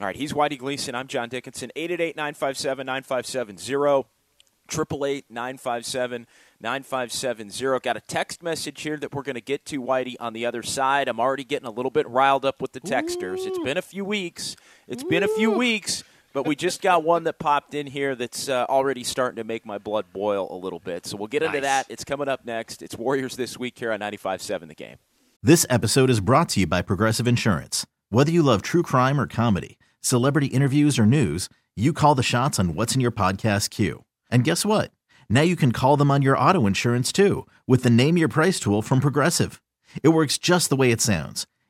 [0.00, 0.94] All right, he's Whitey Gleason.
[0.94, 1.70] I'm John Dickinson.
[1.74, 4.06] 888 957 9570.
[4.68, 6.26] 888 957
[6.60, 7.80] 9570.
[7.80, 10.62] Got a text message here that we're going to get to, Whitey, on the other
[10.62, 11.08] side.
[11.08, 13.38] I'm already getting a little bit riled up with the texters.
[13.38, 13.46] Ooh.
[13.46, 14.56] It's been a few weeks.
[14.86, 15.08] It's Ooh.
[15.08, 16.04] been a few weeks.
[16.36, 19.64] But we just got one that popped in here that's uh, already starting to make
[19.64, 21.06] my blood boil a little bit.
[21.06, 21.86] So we'll get into that.
[21.88, 22.82] It's coming up next.
[22.82, 24.96] It's Warriors this week here on 95.7 The Game.
[25.42, 27.86] This episode is brought to you by Progressive Insurance.
[28.10, 32.58] Whether you love true crime or comedy, celebrity interviews or news, you call the shots
[32.58, 34.04] on what's in your podcast queue.
[34.30, 34.90] And guess what?
[35.30, 38.60] Now you can call them on your auto insurance too with the Name Your Price
[38.60, 39.62] tool from Progressive.
[40.02, 41.46] It works just the way it sounds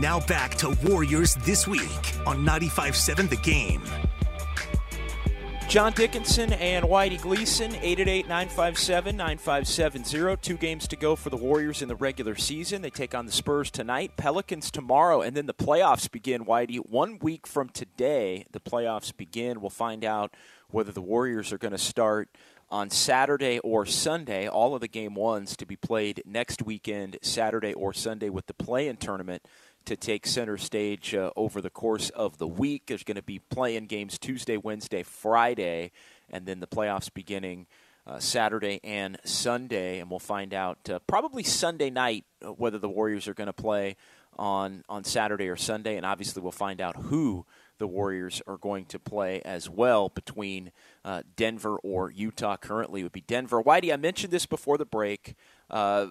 [0.00, 1.90] Now back to Warriors This Week
[2.24, 3.82] on 95.7 The Game.
[5.68, 10.40] John Dickinson and Whitey Gleason, 888-957-9570.
[10.40, 12.80] Two games to go for the Warriors in the regular season.
[12.80, 16.78] They take on the Spurs tonight, Pelicans tomorrow, and then the playoffs begin, Whitey.
[16.88, 19.60] One week from today, the playoffs begin.
[19.60, 20.32] We'll find out
[20.70, 22.28] whether the Warriors are going to start
[22.70, 24.46] on Saturday or Sunday.
[24.46, 28.54] All of the game ones to be played next weekend, Saturday or Sunday, with the
[28.54, 29.42] play-in tournament–
[29.88, 32.82] to take center stage uh, over the course of the week.
[32.86, 35.92] There's going to be play-in games Tuesday, Wednesday, Friday,
[36.28, 37.66] and then the playoffs beginning
[38.06, 39.98] uh, Saturday and Sunday.
[39.98, 43.52] And we'll find out uh, probably Sunday night uh, whether the Warriors are going to
[43.54, 43.96] play
[44.38, 47.46] on on Saturday or Sunday, and obviously we'll find out who
[47.78, 50.70] the Warriors are going to play as well between
[51.04, 52.56] uh, Denver or Utah.
[52.56, 53.62] Currently, it would be Denver.
[53.62, 55.34] Whitey, I mentioned this before the break.
[55.70, 56.08] Uh,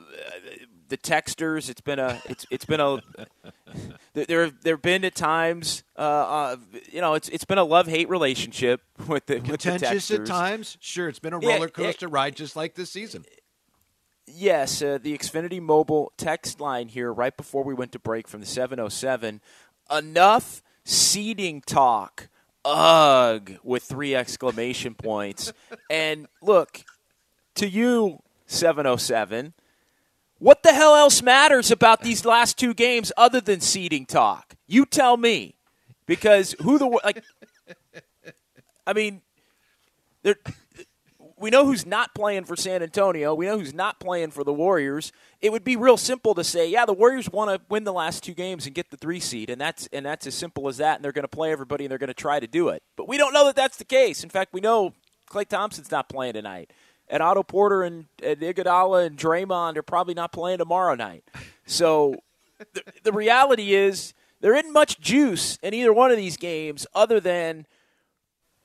[0.90, 1.70] the texters.
[1.70, 3.00] It's been a it's it's been a
[4.14, 6.56] there there have been at times uh, uh,
[6.92, 10.40] you know it's it's been a love hate relationship with the contentious with the at
[10.40, 10.78] times.
[10.80, 13.26] Sure, it's been a roller coaster yeah, ride just like this season.
[14.30, 18.42] Yes, uh, the Xfinity Mobile text line here right before we went to break from
[18.42, 19.40] the 707.
[19.90, 22.28] Enough seeding talk.
[22.66, 25.54] Ugh, with three exclamation points.
[25.90, 26.84] and look,
[27.56, 29.54] to you, 707
[30.40, 34.56] what the hell else matters about these last two games other than seeding talk?
[34.68, 35.56] You tell me.
[36.06, 37.22] Because who the like
[38.86, 39.22] I mean
[41.38, 43.36] we know who's not playing for San Antonio.
[43.36, 45.12] We know who's not playing for the Warriors.
[45.40, 48.24] It would be real simple to say, yeah, the Warriors want to win the last
[48.24, 50.96] two games and get the 3 seed and that's and that's as simple as that
[50.96, 52.82] and they're going to play everybody and they're going to try to do it.
[52.96, 54.24] But we don't know that that's the case.
[54.24, 54.94] In fact, we know
[55.30, 56.72] Klay Thompson's not playing tonight.
[57.10, 61.24] And Otto Porter and, and Iguodala and Draymond are probably not playing tomorrow night.
[61.66, 62.16] So
[62.74, 67.20] the, the reality is there isn't much juice in either one of these games other
[67.20, 67.66] than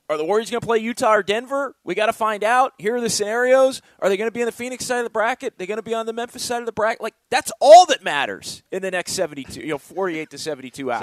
[0.09, 1.75] are the Warriors going to play Utah or Denver?
[1.83, 2.73] We got to find out.
[2.77, 3.81] Here are the scenarios.
[3.99, 5.57] Are they going to be on the Phoenix side of the bracket?
[5.57, 7.01] They're going to be on the Memphis side of the bracket.
[7.01, 11.01] Like that's all that matters in the next 72, you know, 48 to 72 hours.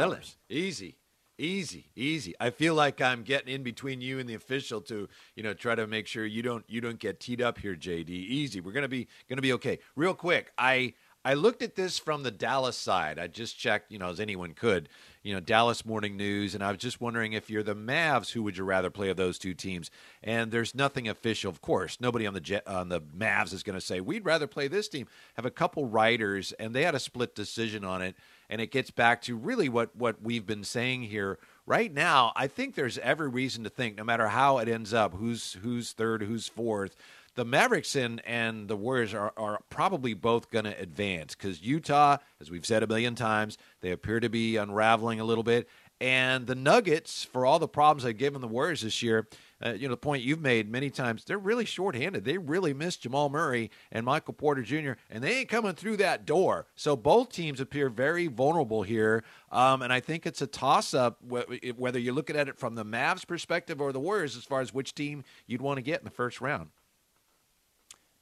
[0.49, 0.97] Easy.
[1.41, 2.35] Easy, easy.
[2.39, 5.75] I feel like I'm getting in between you and the official to, you know, try
[5.75, 8.11] to make sure you don't you don't get teed up here, JD.
[8.11, 8.61] Easy.
[8.61, 9.79] We're gonna be gonna be okay.
[9.97, 10.93] Real quick, I
[11.25, 13.19] I looked at this from the Dallas side.
[13.19, 14.91] I just checked, you know, as anyone could,
[15.23, 18.43] you know, Dallas Morning News, and I was just wondering if you're the Mavs, who
[18.43, 19.91] would you rather play of those two teams?
[20.23, 22.01] And there's nothing official, of course.
[22.01, 24.89] Nobody on the Jet, on the Mavs is going to say we'd rather play this
[24.89, 25.07] team.
[25.37, 28.15] Have a couple writers, and they had a split decision on it
[28.51, 31.39] and it gets back to really what what we've been saying here.
[31.67, 35.15] Right now i think there's every reason to think no matter how it ends up
[35.15, 36.97] who's who's third who's fourth
[37.37, 41.35] the mavericks and, and the warriors are, are probably both going to advance.
[41.35, 45.45] Because utah as we've said a million times they appear to be unraveling a little
[45.45, 45.69] bit.
[46.01, 49.29] And the nuggets for all the problems they've given the warriors this year
[49.65, 52.25] uh, you know, the point you've made many times, they're really shorthanded.
[52.25, 56.25] They really miss Jamal Murray and Michael Porter Jr., and they ain't coming through that
[56.25, 56.67] door.
[56.75, 59.23] So both teams appear very vulnerable here.
[59.53, 62.85] Um, and I think it's a toss up whether you're looking at it from the
[62.85, 66.05] Mavs perspective or the Warriors as far as which team you'd want to get in
[66.05, 66.71] the first round.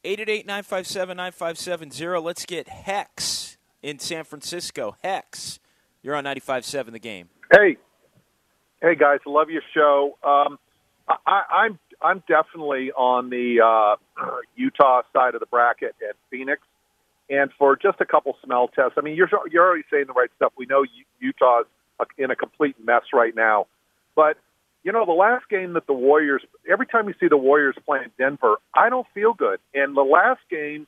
[0.05, 2.24] 888 957 9570.
[2.24, 4.96] Let's get Hex in San Francisco.
[5.03, 5.59] Hex,
[6.03, 7.29] you're on 95.7 the game.
[7.53, 7.77] Hey.
[8.81, 9.18] Hey, guys.
[9.27, 10.16] Love your show.
[10.22, 10.59] Um,
[11.09, 13.97] I, I'm I'm definitely on the uh,
[14.57, 16.62] Utah side of the bracket at Phoenix,
[17.31, 18.94] and for just a couple smell tests.
[18.97, 20.53] I mean, you're you're already saying the right stuff.
[20.57, 20.85] We know
[21.21, 21.66] Utah's
[22.16, 23.66] in a complete mess right now,
[24.14, 24.37] but
[24.85, 26.42] you know the last game that the Warriors.
[26.71, 29.61] Every time you see the Warriors playing Denver, I don't feel good.
[29.75, 30.87] And the last game,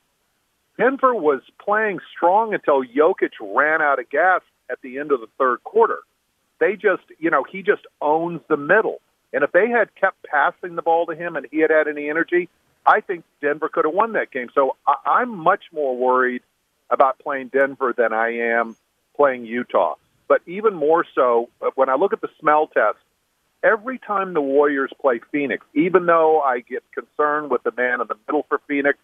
[0.79, 5.29] Denver was playing strong until Jokic ran out of gas at the end of the
[5.39, 5.99] third quarter.
[6.61, 9.01] They just, you know, he just owns the middle
[9.33, 12.09] and if they had kept passing the ball to him and he had had any
[12.11, 12.49] energy,
[12.85, 14.49] I think Denver could have won that game.
[14.55, 16.43] So I, I'm much more worried
[16.91, 18.77] about playing Denver than I am
[19.17, 19.95] playing Utah.
[20.29, 22.99] But even more so, when I look at the smell test,
[23.63, 28.07] every time the Warriors play Phoenix, even though I get concerned with the man in
[28.07, 28.99] the middle for Phoenix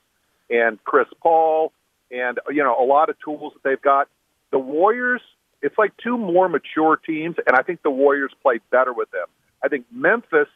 [0.48, 1.72] and Chris Paul
[2.10, 4.08] and you know a lot of tools that they've got,
[4.52, 5.20] the Warriors
[5.62, 9.26] it's like two more mature teams, and I think the Warriors play better with them.
[9.66, 10.46] I think Memphis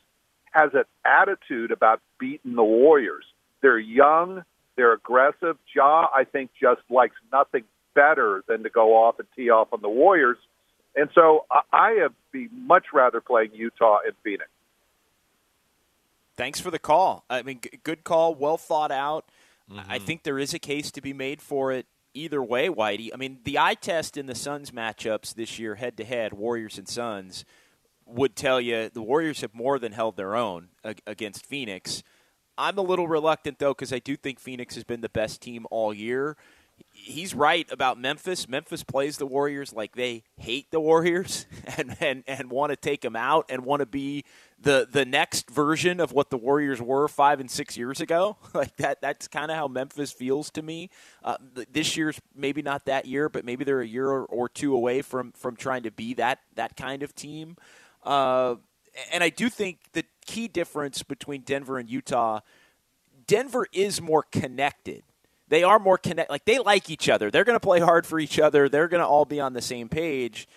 [0.53, 3.25] has an attitude about beating the Warriors.
[3.61, 4.45] They're young,
[4.77, 5.59] they're aggressive.
[5.75, 9.83] Ja, I think, just likes nothing better than to go off and tee off on
[9.83, 10.39] the Warriors.
[10.95, 14.49] And so I would be much rather playing Utah and Phoenix.
[16.37, 17.25] Thanks for the call.
[17.29, 19.27] I mean, good call, well thought out.
[19.71, 19.91] Mm-hmm.
[19.91, 23.11] I think there is a case to be made for it either way, Whitey.
[23.13, 26.79] I mean, the eye test in the Suns matchups this year, head to head, Warriors
[26.79, 27.45] and Suns,
[28.11, 30.69] would tell you the Warriors have more than held their own
[31.07, 32.03] against Phoenix.
[32.59, 35.67] I'm a little reluctant though because I do think Phoenix has been the best team
[35.71, 36.37] all year.
[36.93, 38.49] He's right about Memphis.
[38.49, 41.47] Memphis plays the Warriors like they hate the Warriors
[41.77, 44.25] and and, and want to take them out and want to be
[44.59, 48.37] the the next version of what the Warriors were five and six years ago.
[48.55, 49.01] Like that.
[49.01, 50.91] That's kind of how Memphis feels to me.
[51.25, 51.37] Uh,
[51.73, 55.33] this year's maybe not that year, but maybe they're a year or two away from
[55.33, 57.57] from trying to be that that kind of team.
[58.03, 58.57] Uh,
[59.13, 62.41] and I do think the key difference between Denver and Utah,
[63.27, 65.03] Denver is more connected.
[65.49, 66.31] They are more connected.
[66.31, 67.31] Like they like each other.
[67.31, 68.69] They're going to play hard for each other.
[68.69, 70.49] They're going to all be on the same page.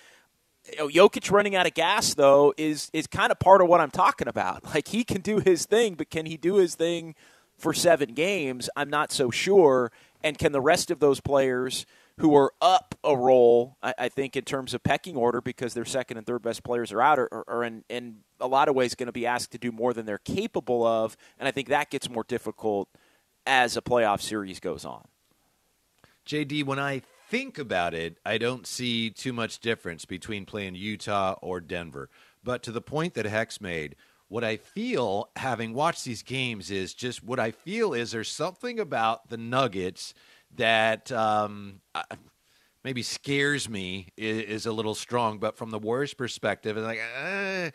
[0.71, 3.82] You know, Jokic running out of gas though is is kind of part of what
[3.82, 4.63] I'm talking about.
[4.73, 7.15] Like he can do his thing, but can he do his thing
[7.58, 8.69] for seven games?
[8.75, 9.91] I'm not so sure.
[10.23, 11.86] And can the rest of those players?
[12.17, 15.86] Who are up a role, I, I, think, in terms of pecking order because their
[15.86, 18.93] second and third best players are out, are, are in, in a lot of ways
[18.93, 21.17] going to be asked to do more than they're capable of.
[21.39, 22.88] And I think that gets more difficult
[23.45, 25.08] as a playoff series goes on.
[26.28, 31.36] JD, when I think about it, I don't see too much difference between playing Utah
[31.41, 32.10] or Denver.
[32.43, 33.95] But to the point that Hex made,
[34.28, 38.80] what I feel having watched these games is just what I feel is there's something
[38.80, 40.13] about the Nuggets–
[40.55, 41.81] that um,
[42.83, 45.39] maybe scares me is, is, a little strong.
[45.39, 47.69] But from the Warriors' perspective, it's like uh,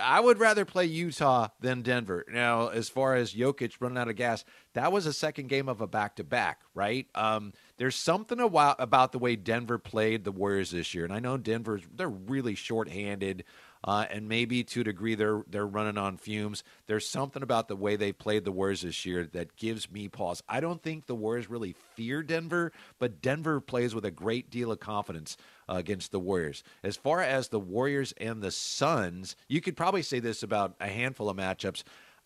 [0.00, 2.24] I would rather play Utah than Denver.
[2.32, 4.44] Now, as far as Jokic running out of gas,
[4.74, 7.06] that was a second game of a back to back, right?
[7.14, 11.36] Um, there's something about the way Denver played the Warriors this year, and I know
[11.36, 13.44] Denver's they're really shorthanded.
[13.84, 16.62] Uh, and maybe to a degree they're they're running on fumes.
[16.86, 20.42] There's something about the way they played the Warriors this year that gives me pause.
[20.48, 24.70] I don't think the Warriors really fear Denver, but Denver plays with a great deal
[24.70, 25.36] of confidence
[25.68, 26.62] uh, against the Warriors.
[26.82, 30.88] As far as the Warriors and the Suns, you could probably say this about a
[30.88, 31.82] handful of matchups.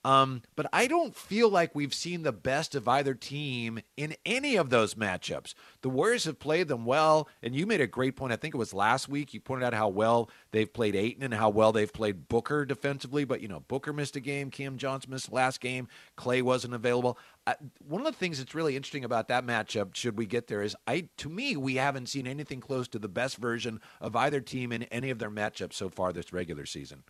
[0.07, 4.55] Um, but I don't feel like we've seen the best of either team in any
[4.55, 5.53] of those matchups.
[5.83, 8.33] The Warriors have played them well, and you made a great point.
[8.33, 9.35] I think it was last week.
[9.35, 13.25] You pointed out how well they've played Ayton and how well they've played Booker defensively.
[13.25, 14.53] But, you know, Booker missed a game.
[14.53, 15.89] Cam Johnson missed last game.
[16.17, 17.19] Klay wasn't available.
[17.45, 20.63] I, one of the things that's really interesting about that matchup, should we get there,
[20.63, 24.41] is I to me we haven't seen anything close to the best version of either
[24.41, 27.03] team in any of their matchups so far this regular season.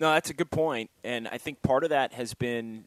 [0.00, 2.84] No, that's a good point, and I think part of that has been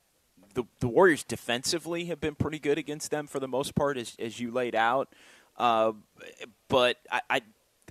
[0.53, 4.15] the the Warriors defensively have been pretty good against them for the most part, as
[4.19, 5.09] as you laid out.
[5.57, 5.93] Uh,
[6.67, 7.41] but I, I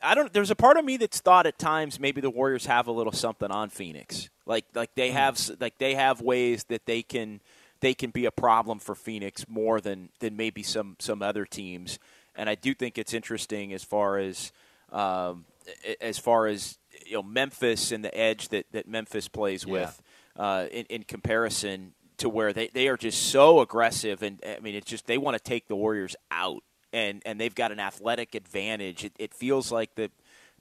[0.03, 0.33] I don't.
[0.33, 3.13] There's a part of me that's thought at times maybe the Warriors have a little
[3.13, 4.29] something on Phoenix.
[4.45, 5.17] Like like they hmm.
[5.17, 7.41] have like they have ways that they can
[7.81, 11.99] they can be a problem for Phoenix more than than maybe some some other teams.
[12.35, 14.53] And I do think it's interesting as far as
[14.93, 15.47] um,
[16.01, 19.73] as far as you know Memphis and the edge that, that Memphis plays yeah.
[19.73, 20.03] with
[20.37, 24.75] uh, in, in comparison to where they, they are just so aggressive and I mean
[24.75, 28.35] it's just they want to take the Warriors out and and they've got an athletic
[28.35, 29.05] advantage.
[29.05, 30.11] It, it feels like the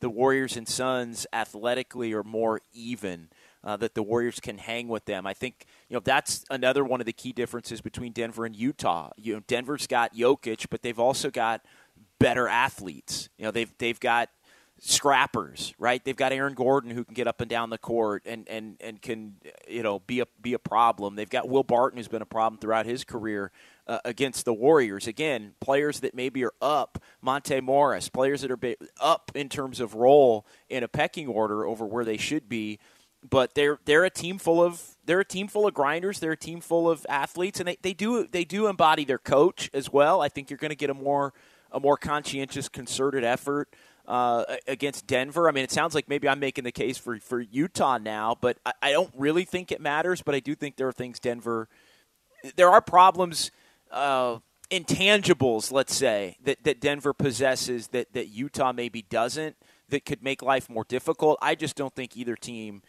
[0.01, 3.29] the Warriors and Suns athletically are more even.
[3.63, 5.25] Uh, that the Warriors can hang with them.
[5.25, 9.09] I think you know that's another one of the key differences between Denver and Utah.
[9.17, 11.65] You know, Denver's got Jokic, but they've also got
[12.19, 13.29] better athletes.
[13.39, 14.29] You know, they've they've got
[14.79, 16.03] scrappers, right?
[16.03, 19.01] They've got Aaron Gordon who can get up and down the court and, and, and
[19.01, 19.35] can
[19.67, 21.15] you know be a be a problem.
[21.15, 23.51] They've got Will Barton who's been a problem throughout his career
[23.87, 25.07] uh, against the Warriors.
[25.07, 28.59] Again, players that maybe are up, Monte Morris, players that are
[28.99, 32.79] up in terms of role in a pecking order over where they should be.
[33.27, 36.19] But they're they're a team full of they're a team full of grinders.
[36.19, 39.69] They're a team full of athletes, and they, they do they do embody their coach
[39.73, 40.21] as well.
[40.21, 41.33] I think you're going to get a more
[41.71, 43.73] a more conscientious, concerted effort
[44.07, 45.47] uh, against Denver.
[45.47, 48.57] I mean, it sounds like maybe I'm making the case for, for Utah now, but
[48.65, 50.21] I, I, don't really think it matters.
[50.21, 51.67] But I do think there are things Denver,
[52.55, 53.51] there are problems,
[53.91, 54.39] uh,
[54.69, 59.55] intangibles, let's say, that, that Denver possesses that, that Utah maybe doesn't
[59.89, 61.37] that could make life more difficult.
[61.41, 62.81] I just don't think either team.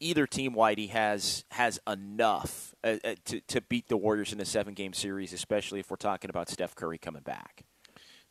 [0.00, 4.44] Either team, Whitey has has enough uh, uh to to beat the Warriors in a
[4.44, 7.64] seven game series, especially if we're talking about Steph Curry coming back.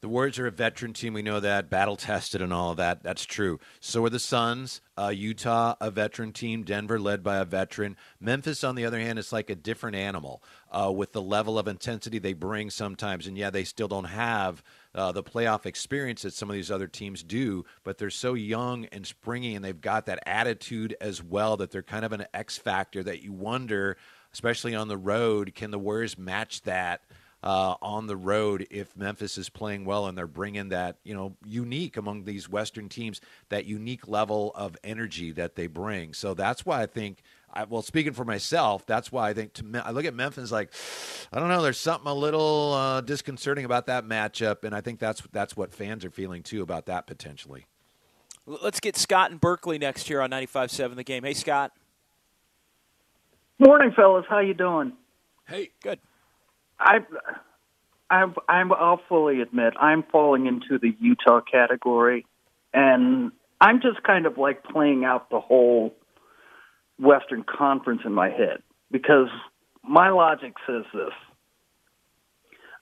[0.03, 1.13] The Warriors are a veteran team.
[1.13, 1.69] We know that.
[1.69, 3.03] Battle tested and all of that.
[3.03, 3.61] That's true.
[3.79, 4.81] So are the Suns.
[4.97, 6.63] Uh, Utah, a veteran team.
[6.63, 7.95] Denver, led by a veteran.
[8.19, 10.43] Memphis, on the other hand, is like a different animal
[10.73, 13.27] uh, with the level of intensity they bring sometimes.
[13.27, 14.61] And yeah, they still don't have
[14.93, 18.83] uh, the playoff experience that some of these other teams do, but they're so young
[18.87, 22.57] and springy and they've got that attitude as well that they're kind of an X
[22.57, 23.95] factor that you wonder,
[24.33, 27.03] especially on the road, can the Warriors match that?
[27.43, 31.35] Uh, on the road if Memphis is playing well and they're bringing that, you know,
[31.45, 33.19] unique among these Western teams,
[33.49, 36.13] that unique level of energy that they bring.
[36.13, 37.21] So that's why I think.
[37.55, 40.73] I, well, speaking for myself, that's why I think to I look at Memphis like
[41.31, 41.61] I don't know.
[41.61, 45.71] There's something a little uh, disconcerting about that matchup, and I think that's that's what
[45.71, 47.67] fans are feeling too about that potentially.
[48.47, 51.23] Let's get Scott in Berkeley next year on 95.7 The Game.
[51.23, 51.73] Hey, Scott.
[53.59, 54.25] Morning, fellas.
[54.27, 54.93] How you doing?
[55.47, 55.99] Hey, good.
[56.79, 56.99] I,
[58.09, 62.25] I'm, I'm, I'll fully admit I'm falling into the Utah category,
[62.73, 65.93] and I'm just kind of like playing out the whole
[66.99, 68.61] Western Conference in my head
[68.91, 69.29] because
[69.83, 71.13] my logic says this.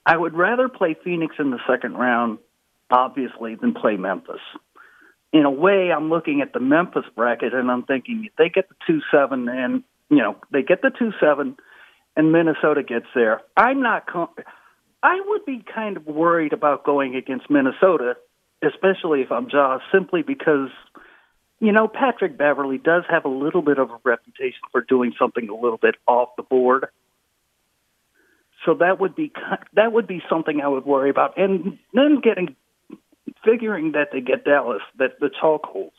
[0.04, 2.38] I would rather play Phoenix in the second round,
[2.90, 4.40] obviously, than play Memphis.
[5.32, 8.68] In a way, I'm looking at the Memphis bracket and I'm thinking if they get
[8.68, 11.56] the two seven and you know they get the two seven
[12.16, 14.06] and Minnesota gets there, I'm not.
[14.06, 14.28] Com-
[15.02, 18.14] I would be kind of worried about going against Minnesota,
[18.62, 20.70] especially if I'm Jaws, simply because
[21.60, 25.48] you know Patrick Beverley does have a little bit of a reputation for doing something
[25.48, 26.86] a little bit off the board.
[28.64, 29.32] So that would be
[29.74, 32.56] that would be something I would worry about, and then getting
[33.44, 35.96] figuring that they get Dallas that the chalk holds.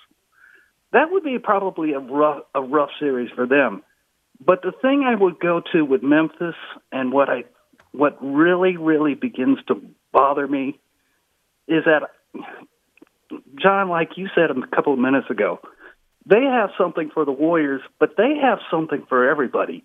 [0.94, 3.84] That would be probably a rough a rough series for them.
[4.46, 6.56] But the thing I would go to with Memphis
[6.92, 7.44] and what I
[7.92, 9.82] what really really begins to
[10.12, 10.80] bother me
[11.68, 12.10] is that
[13.62, 15.60] John, like you said a couple of minutes ago,
[16.26, 19.84] they have something for the Warriors, but they have something for everybody.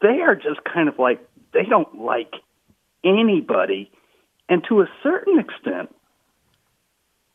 [0.00, 1.20] They are just kind of like
[1.52, 2.32] they don't like
[3.04, 3.90] anybody,
[4.48, 5.94] and to a certain extent,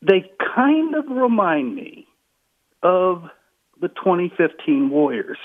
[0.01, 2.07] they kind of remind me
[2.83, 3.23] of
[3.79, 5.37] the 2015 Warriors.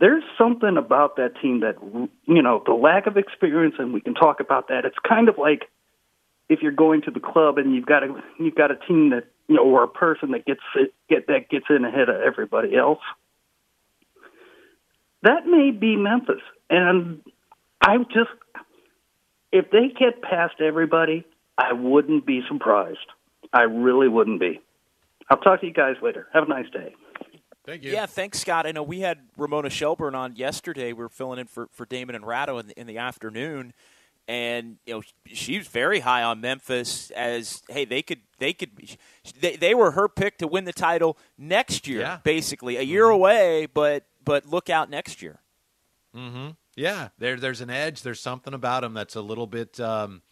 [0.00, 1.76] There's something about that team that
[2.26, 4.86] you know the lack of experience, and we can talk about that.
[4.86, 5.64] It's kind of like
[6.48, 9.24] if you're going to the club and you've got a you've got a team that
[9.46, 10.60] you know or a person that gets
[11.10, 13.00] get that gets in ahead of everybody else.
[15.22, 16.40] That may be Memphis,
[16.70, 17.20] and
[17.82, 18.30] I'm just
[19.52, 21.26] if they get past everybody,
[21.58, 22.98] I wouldn't be surprised.
[23.52, 24.60] I really wouldn't be.
[25.28, 26.26] I'll talk to you guys later.
[26.32, 26.94] Have a nice day.
[27.64, 27.92] Thank you.
[27.92, 28.66] Yeah, thanks, Scott.
[28.66, 30.92] I know we had Ramona Shelburne on yesterday.
[30.92, 33.74] We were filling in for, for Damon and Ratto in the, in the afternoon,
[34.26, 38.70] and you know she was very high on Memphis as hey they could they could
[39.40, 42.18] they, they were her pick to win the title next year, Yeah.
[42.24, 43.14] basically a year Mhm.
[43.14, 45.40] away, but but look out next year.
[46.16, 46.50] Mm-hmm.
[46.76, 48.02] Yeah, there, there's an edge.
[48.02, 50.22] There's something about them that's a little bit, um,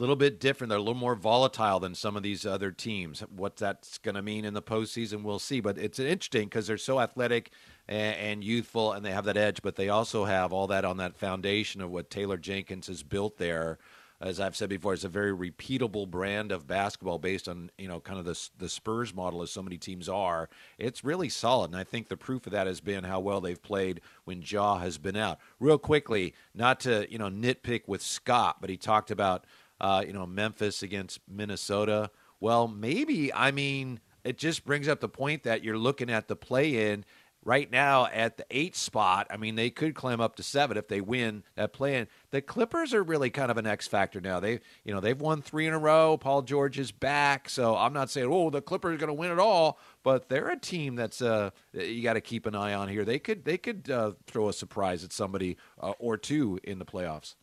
[0.00, 0.70] little bit different.
[0.70, 3.20] They're a little more volatile than some of these other teams.
[3.20, 5.60] What that's going to mean in the postseason, we'll see.
[5.60, 7.50] But it's interesting because they're so athletic
[7.88, 9.60] and, and youthful, and they have that edge.
[9.62, 13.36] But they also have all that on that foundation of what Taylor Jenkins has built
[13.36, 13.78] there.
[14.20, 17.98] As I've said before, it's a very repeatable brand of basketball based on you know
[17.98, 20.48] kind of the the Spurs model, as so many teams are.
[20.78, 23.60] It's really solid, and I think the proof of that has been how well they've
[23.60, 25.40] played when Ja has been out.
[25.58, 29.44] Real quickly, not to you know nitpick with Scott, but he talked about
[29.82, 32.10] uh, you know Memphis against Minnesota.
[32.40, 36.36] Well, maybe I mean it just brings up the point that you're looking at the
[36.36, 37.04] play-in
[37.44, 39.26] right now at the eight spot.
[39.30, 42.06] I mean, they could climb up to seven if they win that play-in.
[42.30, 44.40] The Clippers are really kind of an X factor now.
[44.40, 46.16] They, you know, they've won three in a row.
[46.16, 49.32] Paul George is back, so I'm not saying oh the Clippers are going to win
[49.32, 52.88] it all, but they're a team that's uh you got to keep an eye on
[52.88, 53.04] here.
[53.04, 56.84] They could they could uh, throw a surprise at somebody uh, or two in the
[56.84, 57.34] playoffs.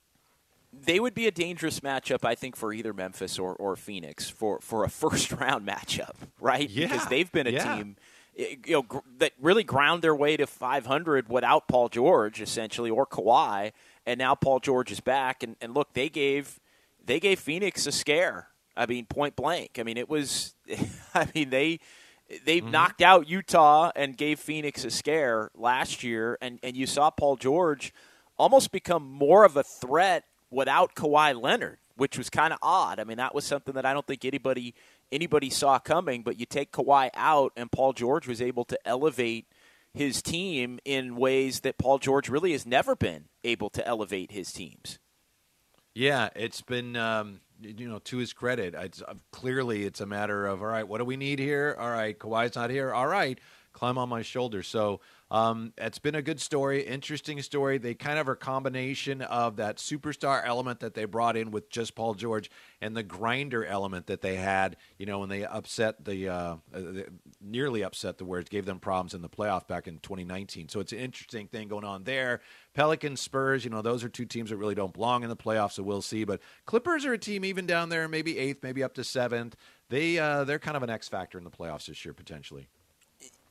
[0.71, 4.59] They would be a dangerous matchup, I think, for either Memphis or, or Phoenix for,
[4.61, 6.69] for a first round matchup, right?
[6.69, 7.75] Yeah, Because they've been a yeah.
[7.75, 7.95] team
[8.37, 12.89] eh, you know, gr- that really ground their way to 500 without Paul George, essentially,
[12.89, 13.71] or Kawhi.
[14.05, 15.43] And now Paul George is back.
[15.43, 16.59] And, and look, they gave
[17.03, 18.49] they gave Phoenix a scare.
[18.77, 19.77] I mean, point blank.
[19.79, 20.53] I mean, it was.
[21.13, 21.79] I mean, they
[22.45, 27.09] they knocked out Utah and gave Phoenix a scare last year, and and you saw
[27.09, 27.93] Paul George
[28.37, 32.99] almost become more of a threat without Kawhi Leonard, which was kind of odd.
[32.99, 34.73] I mean, that was something that I don't think anybody
[35.11, 36.23] anybody saw coming.
[36.23, 39.47] But you take Kawhi out, and Paul George was able to elevate
[39.93, 44.51] his team in ways that Paul George really has never been able to elevate his
[44.51, 44.99] teams.
[45.93, 48.75] Yeah, it's been um, you know to his credit.
[48.75, 50.87] It's, uh, clearly, it's a matter of all right.
[50.87, 51.75] What do we need here?
[51.79, 52.93] All right, Kawhi's not here.
[52.93, 53.39] All right,
[53.73, 54.63] climb on my shoulder.
[54.63, 55.01] So
[55.31, 57.77] um, it's been a good story, interesting story.
[57.77, 61.69] They kind of are a combination of that superstar element that they brought in with
[61.69, 62.49] just Paul George
[62.81, 64.75] and the grinder element that they had.
[64.97, 67.05] You know, when they upset the, uh, uh, the
[67.39, 70.67] nearly upset the Warriors, gave them problems in the playoff back in 2019.
[70.69, 72.41] So it's an interesting thing going on there.
[72.73, 75.73] Pelicans, Spurs, you know, those are two teams that really don't belong in the playoffs,
[75.73, 76.23] so we'll see.
[76.23, 79.55] But Clippers are a team even down there, maybe eighth, maybe up to seventh.
[79.89, 82.67] They uh, they're kind of an X factor in the playoffs this year potentially.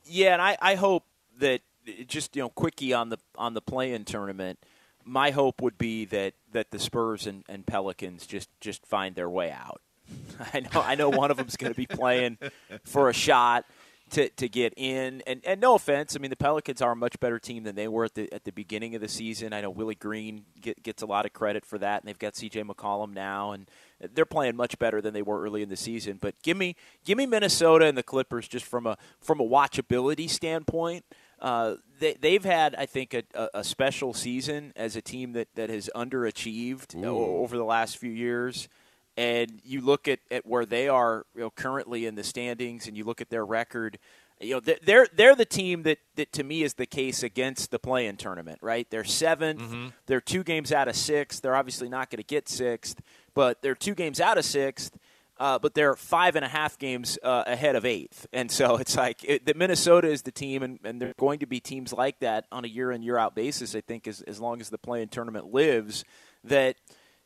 [0.04, 1.04] Yeah, and I, I hope
[1.38, 4.58] that eh, just you know quickie on the on the play-in tournament.
[5.04, 9.30] My hope would be that, that the Spurs and, and Pelicans just, just find their
[9.30, 9.80] way out.
[10.52, 12.38] I know I know one of them's going to be playing
[12.84, 13.64] for a shot
[14.10, 15.22] to, to get in.
[15.26, 17.88] And, and no offense, I mean the Pelicans are a much better team than they
[17.88, 19.52] were at the at the beginning of the season.
[19.52, 22.36] I know Willie Green get, gets a lot of credit for that, and they've got
[22.36, 22.62] C.J.
[22.62, 23.68] McCollum now, and
[24.14, 26.18] they're playing much better than they were early in the season.
[26.20, 30.28] But give me give me Minnesota and the Clippers just from a from a watchability
[30.28, 31.04] standpoint.
[31.40, 33.22] Uh, they, they've had, I think, a,
[33.54, 37.16] a, special season as a team that, that has underachieved Ooh.
[37.16, 38.68] over the last few years.
[39.16, 42.96] And you look at, at where they are you know, currently in the standings, and
[42.96, 43.98] you look at their record.
[44.40, 47.70] You know, they're- they're they're the team that, that to me is the case against
[47.72, 48.88] the play-in tournament, right?
[48.90, 49.60] They're 7th
[50.06, 51.42] They're two games out of sixth.
[51.42, 53.00] They're obviously not going to get sixth,
[53.34, 54.96] but they're two games out of sixth
[55.38, 58.26] uh, but they're five and a half games uh, ahead of eighth.
[58.32, 61.46] And so it's like it, Minnesota is the team, and, and there are going to
[61.46, 64.40] be teams like that on a year in, year out basis, I think, as, as
[64.40, 66.04] long as the play in tournament lives,
[66.44, 66.76] that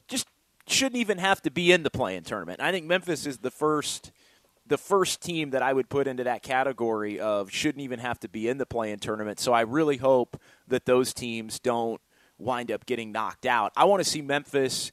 [0.09, 0.27] just
[0.67, 2.61] shouldn't even have to be in the play in tournament.
[2.61, 4.13] I think Memphis is the first.
[4.65, 8.29] The first team that I would put into that category of shouldn't even have to
[8.29, 9.41] be in the play in tournament.
[9.41, 12.01] So I really hope that those teams don't
[12.39, 13.73] wind up getting knocked out.
[13.77, 14.93] I want to see Memphis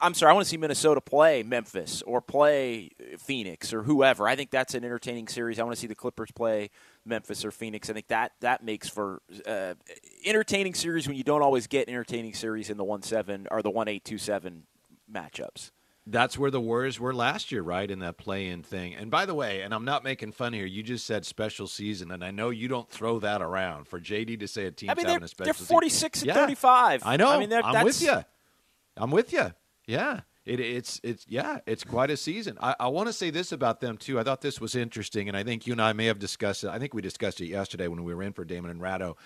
[0.00, 4.26] I'm sorry, I want to see Minnesota play Memphis or play Phoenix or whoever.
[4.28, 5.58] I think that's an entertaining series.
[5.58, 6.70] I want to see the Clippers play
[7.04, 7.90] Memphis or Phoenix.
[7.90, 9.74] I think that that makes for uh,
[10.24, 13.70] entertaining series when you don't always get entertaining series in the one seven or the
[13.70, 14.64] one eight two seven
[15.12, 15.70] matchups.
[16.06, 17.90] That's where the Warriors were last year, right?
[17.90, 18.94] In that play in thing.
[18.94, 22.10] And by the way, and I'm not making fun here, you just said special season,
[22.10, 23.88] and I know you don't throw that around.
[23.88, 25.66] For JD to say a team's I mean, having they're, a special they're season.
[25.66, 26.34] 46 and Yeah.
[26.34, 27.02] 35.
[27.06, 27.30] I know.
[27.30, 28.22] I mean, I'm that's- with you.
[28.96, 29.52] I'm with you.
[29.86, 30.20] Yeah.
[30.44, 32.58] It, it's it's yeah, it's quite a season.
[32.60, 34.20] I, I want to say this about them too.
[34.20, 36.68] I thought this was interesting, and I think you and I may have discussed it.
[36.68, 39.16] I think we discussed it yesterday when we were in for Damon and Ratto.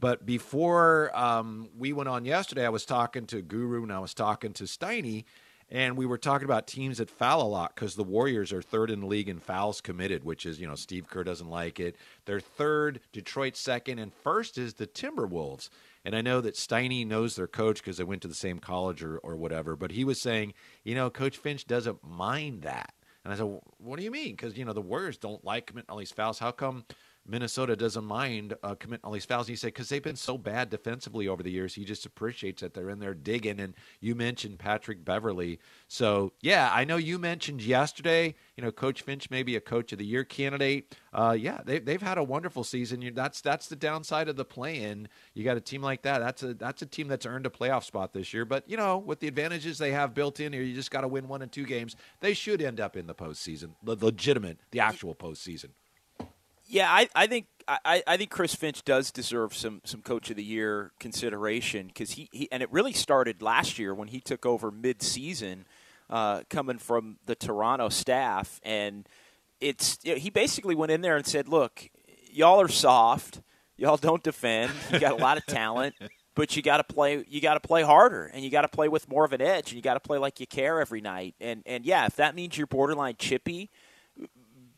[0.00, 4.14] But before um, we went on yesterday, I was talking to Guru and I was
[4.14, 5.24] talking to Steiny,
[5.68, 8.90] and we were talking about teams that foul a lot because the Warriors are third
[8.90, 11.96] in the league in fouls committed, which is, you know, Steve Kerr doesn't like it.
[12.24, 15.68] They're third, Detroit second, and first is the Timberwolves.
[16.08, 19.02] And I know that Steiny knows their coach because they went to the same college
[19.02, 22.94] or, or whatever, but he was saying, you know, Coach Finch doesn't mind that.
[23.22, 24.30] And I said, what do you mean?
[24.30, 26.38] Because, you know, the Warriors don't like committing all these fouls.
[26.38, 26.86] How come
[27.28, 29.46] Minnesota doesn't mind uh, committing all these fouls?
[29.46, 31.74] And he said, because they've been so bad defensively over the years.
[31.74, 33.60] He just appreciates that they're in there digging.
[33.60, 35.60] And you mentioned Patrick Beverley.
[35.88, 39.92] So, yeah, I know you mentioned yesterday, you know, Coach Finch may be a Coach
[39.92, 40.96] of the Year candidate.
[41.12, 43.02] Uh, yeah, they, they've had a wonderful season.
[43.02, 45.08] You, that's that's the downside of the play-in.
[45.34, 46.18] You got a team like that.
[46.20, 48.44] That's a that's a team that's earned a playoff spot this year.
[48.44, 51.08] But you know, with the advantages they have built in here, you just got to
[51.08, 51.96] win one and two games.
[52.20, 55.70] They should end up in the postseason, the legitimate, the actual postseason.
[56.68, 60.36] Yeah, I, I think I, I think Chris Finch does deserve some some Coach of
[60.36, 64.46] the Year consideration because he, he and it really started last year when he took
[64.46, 65.66] over mid season,
[66.10, 69.08] uh, coming from the Toronto staff, and
[69.60, 71.88] it's he basically went in there and said, "Look,
[72.30, 73.40] y'all are soft,
[73.76, 75.94] y'all don't defend, you got a lot of talent."
[76.34, 77.24] But you got to play.
[77.28, 79.72] You got to play harder, and you got to play with more of an edge,
[79.72, 81.34] and you got to play like you care every night.
[81.40, 83.70] And and yeah, if that means you're borderline chippy,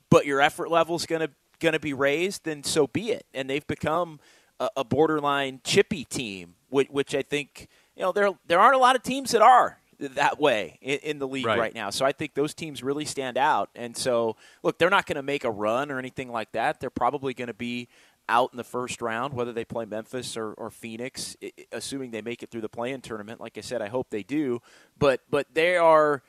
[0.09, 1.31] but your effort level is going to
[1.61, 3.27] going to be raised, then so be it.
[3.35, 4.19] And they've become
[4.59, 8.79] a, a borderline chippy team, which, which, I think you know there there aren't a
[8.79, 11.59] lot of teams that are that way in, in the league Right.
[11.59, 11.75] right.
[11.75, 11.91] now.
[11.91, 13.69] So I think those teams really stand out.
[13.75, 16.81] And so look, they're not going to make a run or anything like that.
[16.81, 17.89] They're probably going to be
[18.29, 21.37] out in the first round, whether they play Memphis or, or Phoenix,
[21.73, 23.41] assuming they make it through the play-in tournament.
[23.41, 24.63] Like I said, I hope they do.
[24.99, 26.23] But but they are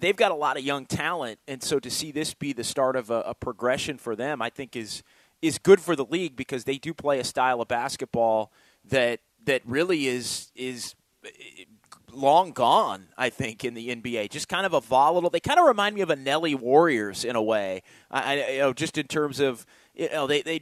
[0.00, 2.96] they've got a lot of young talent, and so to see this be the start
[2.96, 5.02] of a, a progression for them, I think is
[5.42, 8.50] is good for the league because they do play a style of basketball
[8.84, 11.64] that that really is is eh,
[12.12, 13.08] long gone.
[13.18, 15.30] I think in the NBA, just kind of a volatile.
[15.30, 17.82] They kind of remind me of a Nellie Warriors in a way.
[18.10, 20.60] I, I you know just in terms of you know they they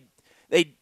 [0.51, 0.74] they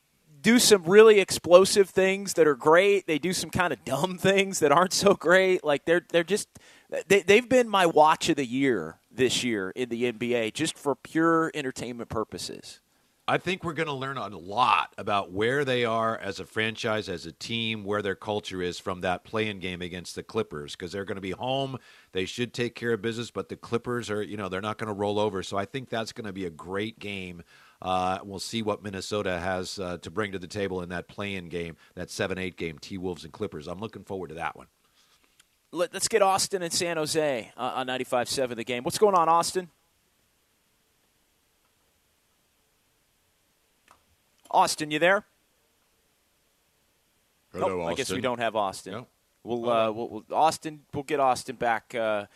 [0.42, 3.06] do some really explosive things that are great.
[3.06, 5.64] They do some kind of dumb things that aren't so great.
[5.64, 6.48] Like they're they're just
[7.06, 10.94] they they've been my watch of the year this year in the NBA just for
[10.94, 12.80] pure entertainment purposes.
[13.30, 17.08] I think we're going to learn a lot about where they are as a franchise,
[17.08, 20.90] as a team, where their culture is from that play-in game against the Clippers because
[20.90, 21.78] they're going to be home.
[22.10, 24.88] They should take care of business, but the Clippers are, you know, they're not going
[24.88, 25.44] to roll over.
[25.44, 27.44] So I think that's going to be a great game.
[27.80, 31.48] Uh, we'll see what Minnesota has uh, to bring to the table in that play-in
[31.48, 33.68] game, that 7 8 game, T Wolves and Clippers.
[33.68, 34.66] I'm looking forward to that one.
[35.72, 38.82] Let, us get Austin and San Jose uh, on 95.7 the game.
[38.82, 39.68] What's going on, Austin?
[44.50, 45.24] Austin, you there?
[47.52, 48.94] Hello, Nope, I guess we don't have Austin.
[48.94, 49.06] No.
[49.44, 50.80] We'll, uh, we'll, we'll Austin.
[50.92, 52.26] We'll get Austin back, uh,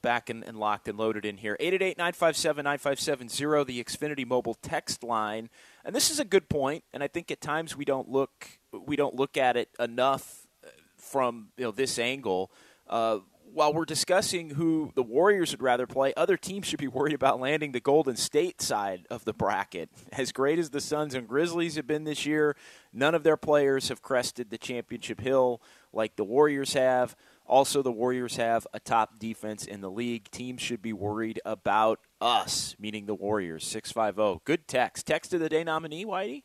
[0.00, 1.56] back and, and locked and loaded in here.
[1.60, 5.50] 888-957-9570, the Xfinity mobile text line.
[5.84, 8.96] And this is a good point, and I think at times we don't look we
[8.96, 12.50] don't look at it enough uh, from you know this angle.
[12.94, 13.18] Uh,
[13.52, 17.40] while we're discussing who the Warriors would rather play, other teams should be worried about
[17.40, 19.90] landing the Golden State side of the bracket.
[20.12, 22.54] As great as the Suns and Grizzlies have been this year,
[22.92, 25.60] none of their players have crested the championship hill
[25.92, 27.16] like the Warriors have.
[27.46, 30.30] Also, the Warriors have a top defense in the league.
[30.30, 33.66] Teams should be worried about us, meaning the Warriors.
[33.66, 34.40] 650.
[34.44, 35.04] Good text.
[35.04, 36.44] Text of the day nominee, Whitey?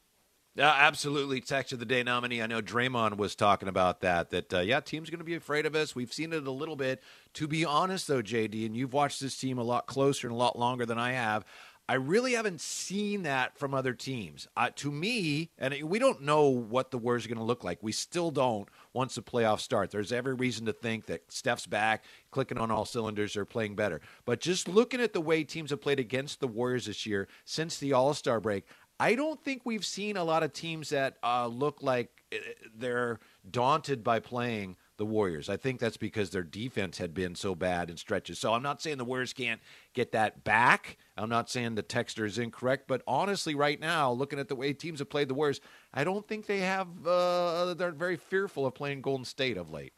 [0.55, 1.41] Yeah, absolutely.
[1.41, 2.41] Text of the day nominee.
[2.41, 4.29] I know Draymond was talking about that.
[4.31, 5.95] That uh, yeah, team's going to be afraid of us.
[5.95, 7.01] We've seen it a little bit.
[7.35, 10.37] To be honest, though, JD, and you've watched this team a lot closer and a
[10.37, 11.45] lot longer than I have.
[11.89, 14.47] I really haven't seen that from other teams.
[14.55, 17.79] Uh, to me, and we don't know what the Warriors are going to look like.
[17.81, 19.89] We still don't once the playoffs start.
[19.89, 24.01] There's every reason to think that Steph's back, clicking on all cylinders, are playing better.
[24.23, 27.79] But just looking at the way teams have played against the Warriors this year since
[27.79, 28.65] the All Star break,
[28.99, 32.37] I don't think we've seen a lot of teams that uh, look like uh,
[32.75, 33.19] they're
[33.49, 35.49] daunted by playing the Warriors.
[35.49, 38.37] I think that's because their defense had been so bad in stretches.
[38.37, 39.61] So I'm not saying the Warriors can't
[39.93, 40.97] get that back.
[41.17, 44.73] I'm not saying the texter is incorrect, but honestly, right now, looking at the way
[44.73, 45.61] teams have played the Warriors,
[45.93, 46.87] I don't think they have.
[47.07, 49.93] Uh, they're very fearful of playing Golden State of late.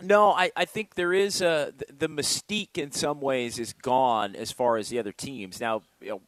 [0.00, 4.52] No, I, I think there is a the mystique in some ways is gone as
[4.52, 5.60] far as the other teams.
[5.60, 6.22] Now, you know,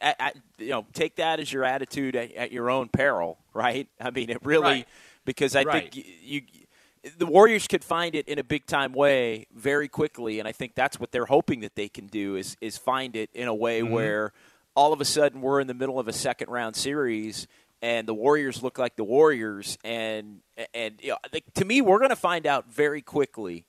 [0.00, 3.88] at, at, you know, take that as your attitude at, at, your own peril, right?
[4.00, 4.88] I mean, it really right.
[5.24, 5.92] because I right.
[5.92, 10.38] think you, you, the Warriors could find it in a big time way very quickly,
[10.38, 13.30] and I think that's what they're hoping that they can do is is find it
[13.32, 13.92] in a way mm-hmm.
[13.92, 14.32] where
[14.74, 17.46] all of a sudden we're in the middle of a second round series
[17.82, 20.40] and the Warriors look like the Warriors, and
[20.74, 21.18] and you know,
[21.54, 23.66] to me, we're going to find out very quickly,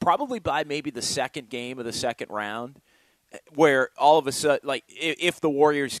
[0.00, 2.80] probably by maybe the second game of the second round,
[3.54, 6.00] where all of a sudden, like if the Warriors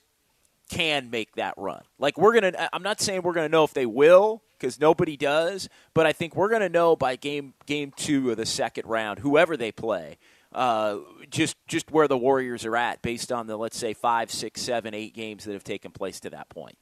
[0.70, 2.68] can make that run, like we're gonna.
[2.72, 6.34] I'm not saying we're to know if they will because nobody does, but I think
[6.36, 10.18] we're to know by game game two of the second round, whoever they play.
[10.50, 10.98] Uh,
[11.30, 14.94] just just where the Warriors are at based on the let's say five, six, seven,
[14.94, 16.78] eight games that have taken place to that point.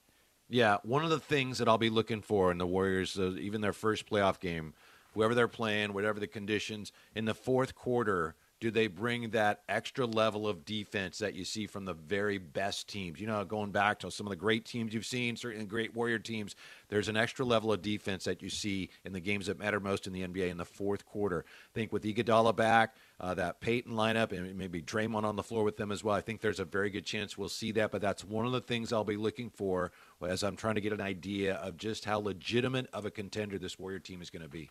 [0.49, 3.61] Yeah, one of the things that I'll be looking for in the Warriors, uh, even
[3.61, 4.75] their first playoff game,
[5.15, 10.07] whoever they're playing, whatever the conditions, in the fourth quarter, do they bring that extra
[10.07, 13.21] level of defense that you see from the very best teams?
[13.21, 16.19] You know, going back to some of the great teams you've seen, certainly great Warrior
[16.19, 16.57] teams,
[16.89, 20.07] there's an extra level of defense that you see in the games that matter most
[20.07, 21.45] in the NBA in the fourth quarter.
[21.47, 25.63] I think with Iguodala back, uh, that Payton lineup, and maybe Draymond on the floor
[25.63, 27.91] with them as well, I think there's a very good chance we'll see that.
[27.91, 29.93] But that's one of the things I'll be looking for
[30.27, 33.79] as I'm trying to get an idea of just how legitimate of a contender this
[33.79, 34.71] Warrior team is going to be.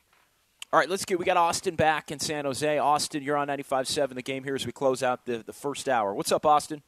[0.75, 1.17] All right, let's get.
[1.17, 2.77] We got Austin back in San Jose.
[2.79, 4.13] Austin, you're on 95.7.
[4.13, 6.13] The game here as we close out the, the first hour.
[6.13, 6.81] What's up, Austin?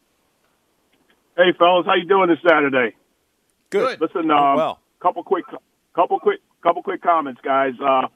[1.38, 2.98] Hey, fellas, how you doing this Saturday?
[3.70, 4.02] Good.
[4.02, 5.46] Listen, um, well, couple quick,
[5.96, 7.76] couple quick, couple quick comments, guys.
[7.82, 8.08] Uh,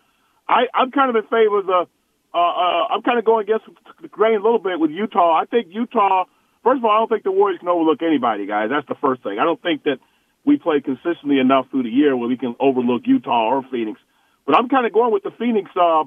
[0.46, 1.86] I I'm kind of in favor of the.
[2.34, 3.64] Uh, uh, I'm kind of going against
[4.02, 5.40] the grain a little bit with Utah.
[5.40, 6.26] I think Utah.
[6.66, 8.68] First of all, I don't think the Warriors can overlook anybody, guys.
[8.70, 9.40] That's the first thing.
[9.40, 10.00] I don't think that
[10.44, 14.02] we play consistently enough through the year where we can overlook Utah or Phoenix.
[14.46, 16.04] But I'm kind of going with the Phoenix uh,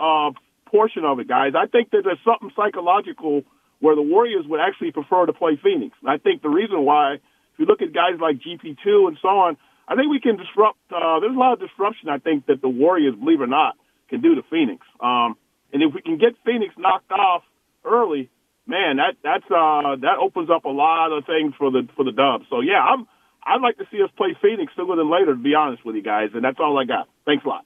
[0.00, 0.30] uh,
[0.66, 1.52] portion of it, guys.
[1.56, 3.42] I think that there's something psychological
[3.80, 5.96] where the Warriors would actually prefer to play Phoenix.
[6.00, 9.28] And I think the reason why, if you look at guys like GP2 and so
[9.28, 9.56] on,
[9.88, 10.78] I think we can disrupt.
[10.90, 12.08] Uh, there's a lot of disruption.
[12.08, 13.76] I think that the Warriors, believe it or not,
[14.08, 14.86] can do to Phoenix.
[15.00, 15.36] Um,
[15.72, 17.42] and if we can get Phoenix knocked off
[17.84, 18.30] early,
[18.66, 22.12] man, that that's uh, that opens up a lot of things for the for the
[22.12, 22.46] Dubs.
[22.50, 23.06] So yeah, I'm
[23.44, 25.34] I'd like to see us play Phoenix sooner than later.
[25.34, 27.08] To be honest with you guys, and that's all I got.
[27.26, 27.65] Thanks a lot.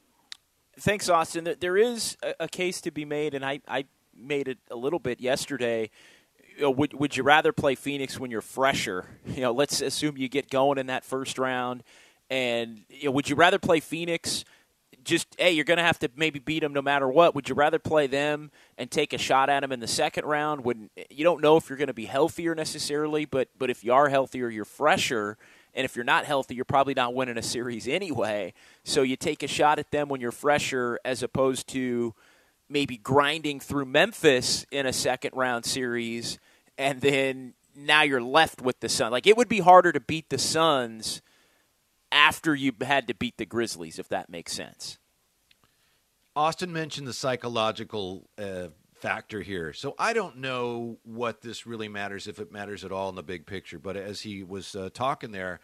[0.81, 1.57] Thanks, Austin.
[1.61, 3.85] There is a case to be made, and I, I
[4.17, 5.91] made it a little bit yesterday.
[6.59, 9.05] would would you rather play Phoenix when you're fresher?
[9.27, 11.83] You know, let's assume you get going in that first round,
[12.31, 14.47] and you know, would you rather play Phoenix?
[15.05, 17.35] Just hey, you're going to have to maybe beat them no matter what.
[17.35, 20.65] Would you rather play them and take a shot at them in the second round
[20.65, 23.85] when eh, you don't know if you're going to be healthier necessarily, but but if
[23.85, 25.37] you are healthier, you're fresher
[25.75, 28.53] and if you're not healthy, you're probably not winning a series anyway.
[28.85, 32.15] So you take a shot at them when you're fresher as opposed to
[32.69, 36.39] maybe grinding through Memphis in a second round series
[36.79, 39.13] and then now you're left with the Sun.
[39.13, 41.21] Like it would be harder to beat the Suns
[42.11, 44.99] after you had to beat the Grizzlies, if that makes sense.
[46.35, 48.69] Austin mentioned the psychological uh,
[49.01, 49.73] factor here.
[49.73, 53.23] So I don't know what this really matters, if it matters at all in the
[53.23, 53.79] big picture.
[53.79, 55.61] But as he was uh, talking there,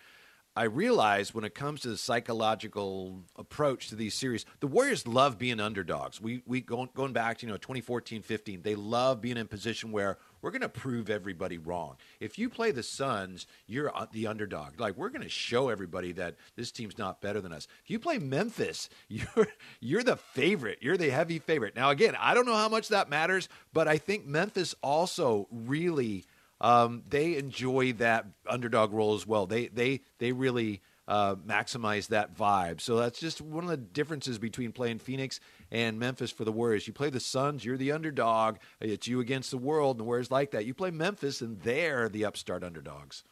[0.56, 5.38] I realized when it comes to the psychological approach to these series, the Warriors love
[5.38, 6.18] being underdogs.
[6.18, 9.48] We we going going back to you know 2014, 15, they love being in a
[9.48, 11.96] position where we're going to prove everybody wrong.
[12.20, 14.80] If you play the Suns, you're uh, the underdog.
[14.80, 17.68] Like we're going to show everybody that this team's not better than us.
[17.84, 19.48] If you play Memphis, you're
[19.80, 20.78] you're the favorite.
[20.80, 21.76] You're the heavy favorite.
[21.76, 26.24] Now again, I don't know how much that matters, but I think Memphis also really
[26.60, 29.46] um, they enjoy that underdog role as well.
[29.46, 32.80] They they they really uh, maximize that vibe.
[32.80, 35.38] So that's just one of the differences between playing Phoenix
[35.70, 36.86] and Memphis for the Warriors.
[36.86, 38.56] You play the Suns, you're the underdog.
[38.80, 40.64] It's you against the world, and the Warriors like that.
[40.64, 43.22] You play Memphis, and they're the upstart underdogs.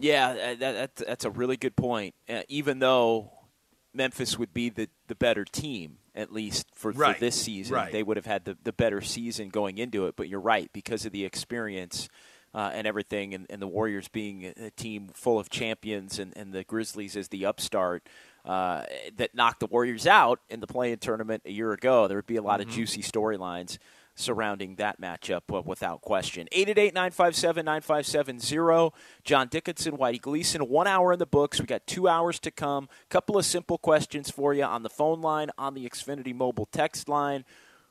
[0.00, 2.14] Yeah, uh, that, that's a really good point.
[2.28, 3.30] Uh, even though
[3.94, 7.14] Memphis would be the, the better team, at least for, right.
[7.14, 7.92] for this season, right.
[7.92, 10.16] they would have had the, the better season going into it.
[10.16, 12.08] But you're right, because of the experience–
[12.54, 16.52] uh, and everything, and, and, the Warriors being a team full of champions, and, and
[16.52, 18.06] the Grizzlies as the upstart
[18.44, 18.84] uh,
[19.16, 22.06] that knocked the Warriors out in the play-in tournament a year ago.
[22.06, 22.68] There would be a lot mm-hmm.
[22.68, 23.78] of juicy storylines
[24.14, 26.46] surrounding that matchup uh, without question.
[26.52, 28.92] 888-957-9570.
[29.24, 30.68] John Dickinson, Whitey Gleason.
[30.68, 31.58] One hour in the books.
[31.60, 32.88] We got two hours to come.
[33.08, 37.08] Couple of simple questions for you on the phone line, on the Xfinity mobile text
[37.08, 37.44] line.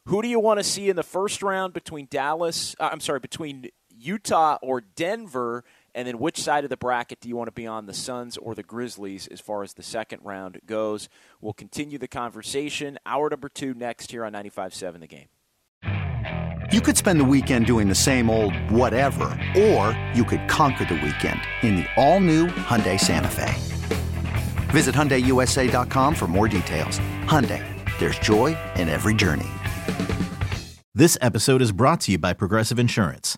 [0.05, 2.75] Who do you want to see in the first round between Dallas?
[2.79, 5.63] Uh, I'm sorry, between Utah or Denver,
[5.95, 8.35] And then which side of the bracket do you want to be on, the Suns
[8.37, 11.07] or the Grizzlies, as far as the second round goes?
[11.39, 12.97] We'll continue the conversation.
[13.05, 15.27] Hour number two next here on 95.7 The Game.
[16.71, 19.25] You could spend the weekend doing the same old whatever,
[19.55, 23.53] or you could conquer the weekend in the all-new Hyundai Santa Fe.
[24.71, 26.97] Visit HyundaiUSA.com for more details.
[27.25, 27.63] Hyundai,
[27.99, 29.49] there's joy in every journey.
[30.95, 33.37] This episode is brought to you by Progressive Insurance.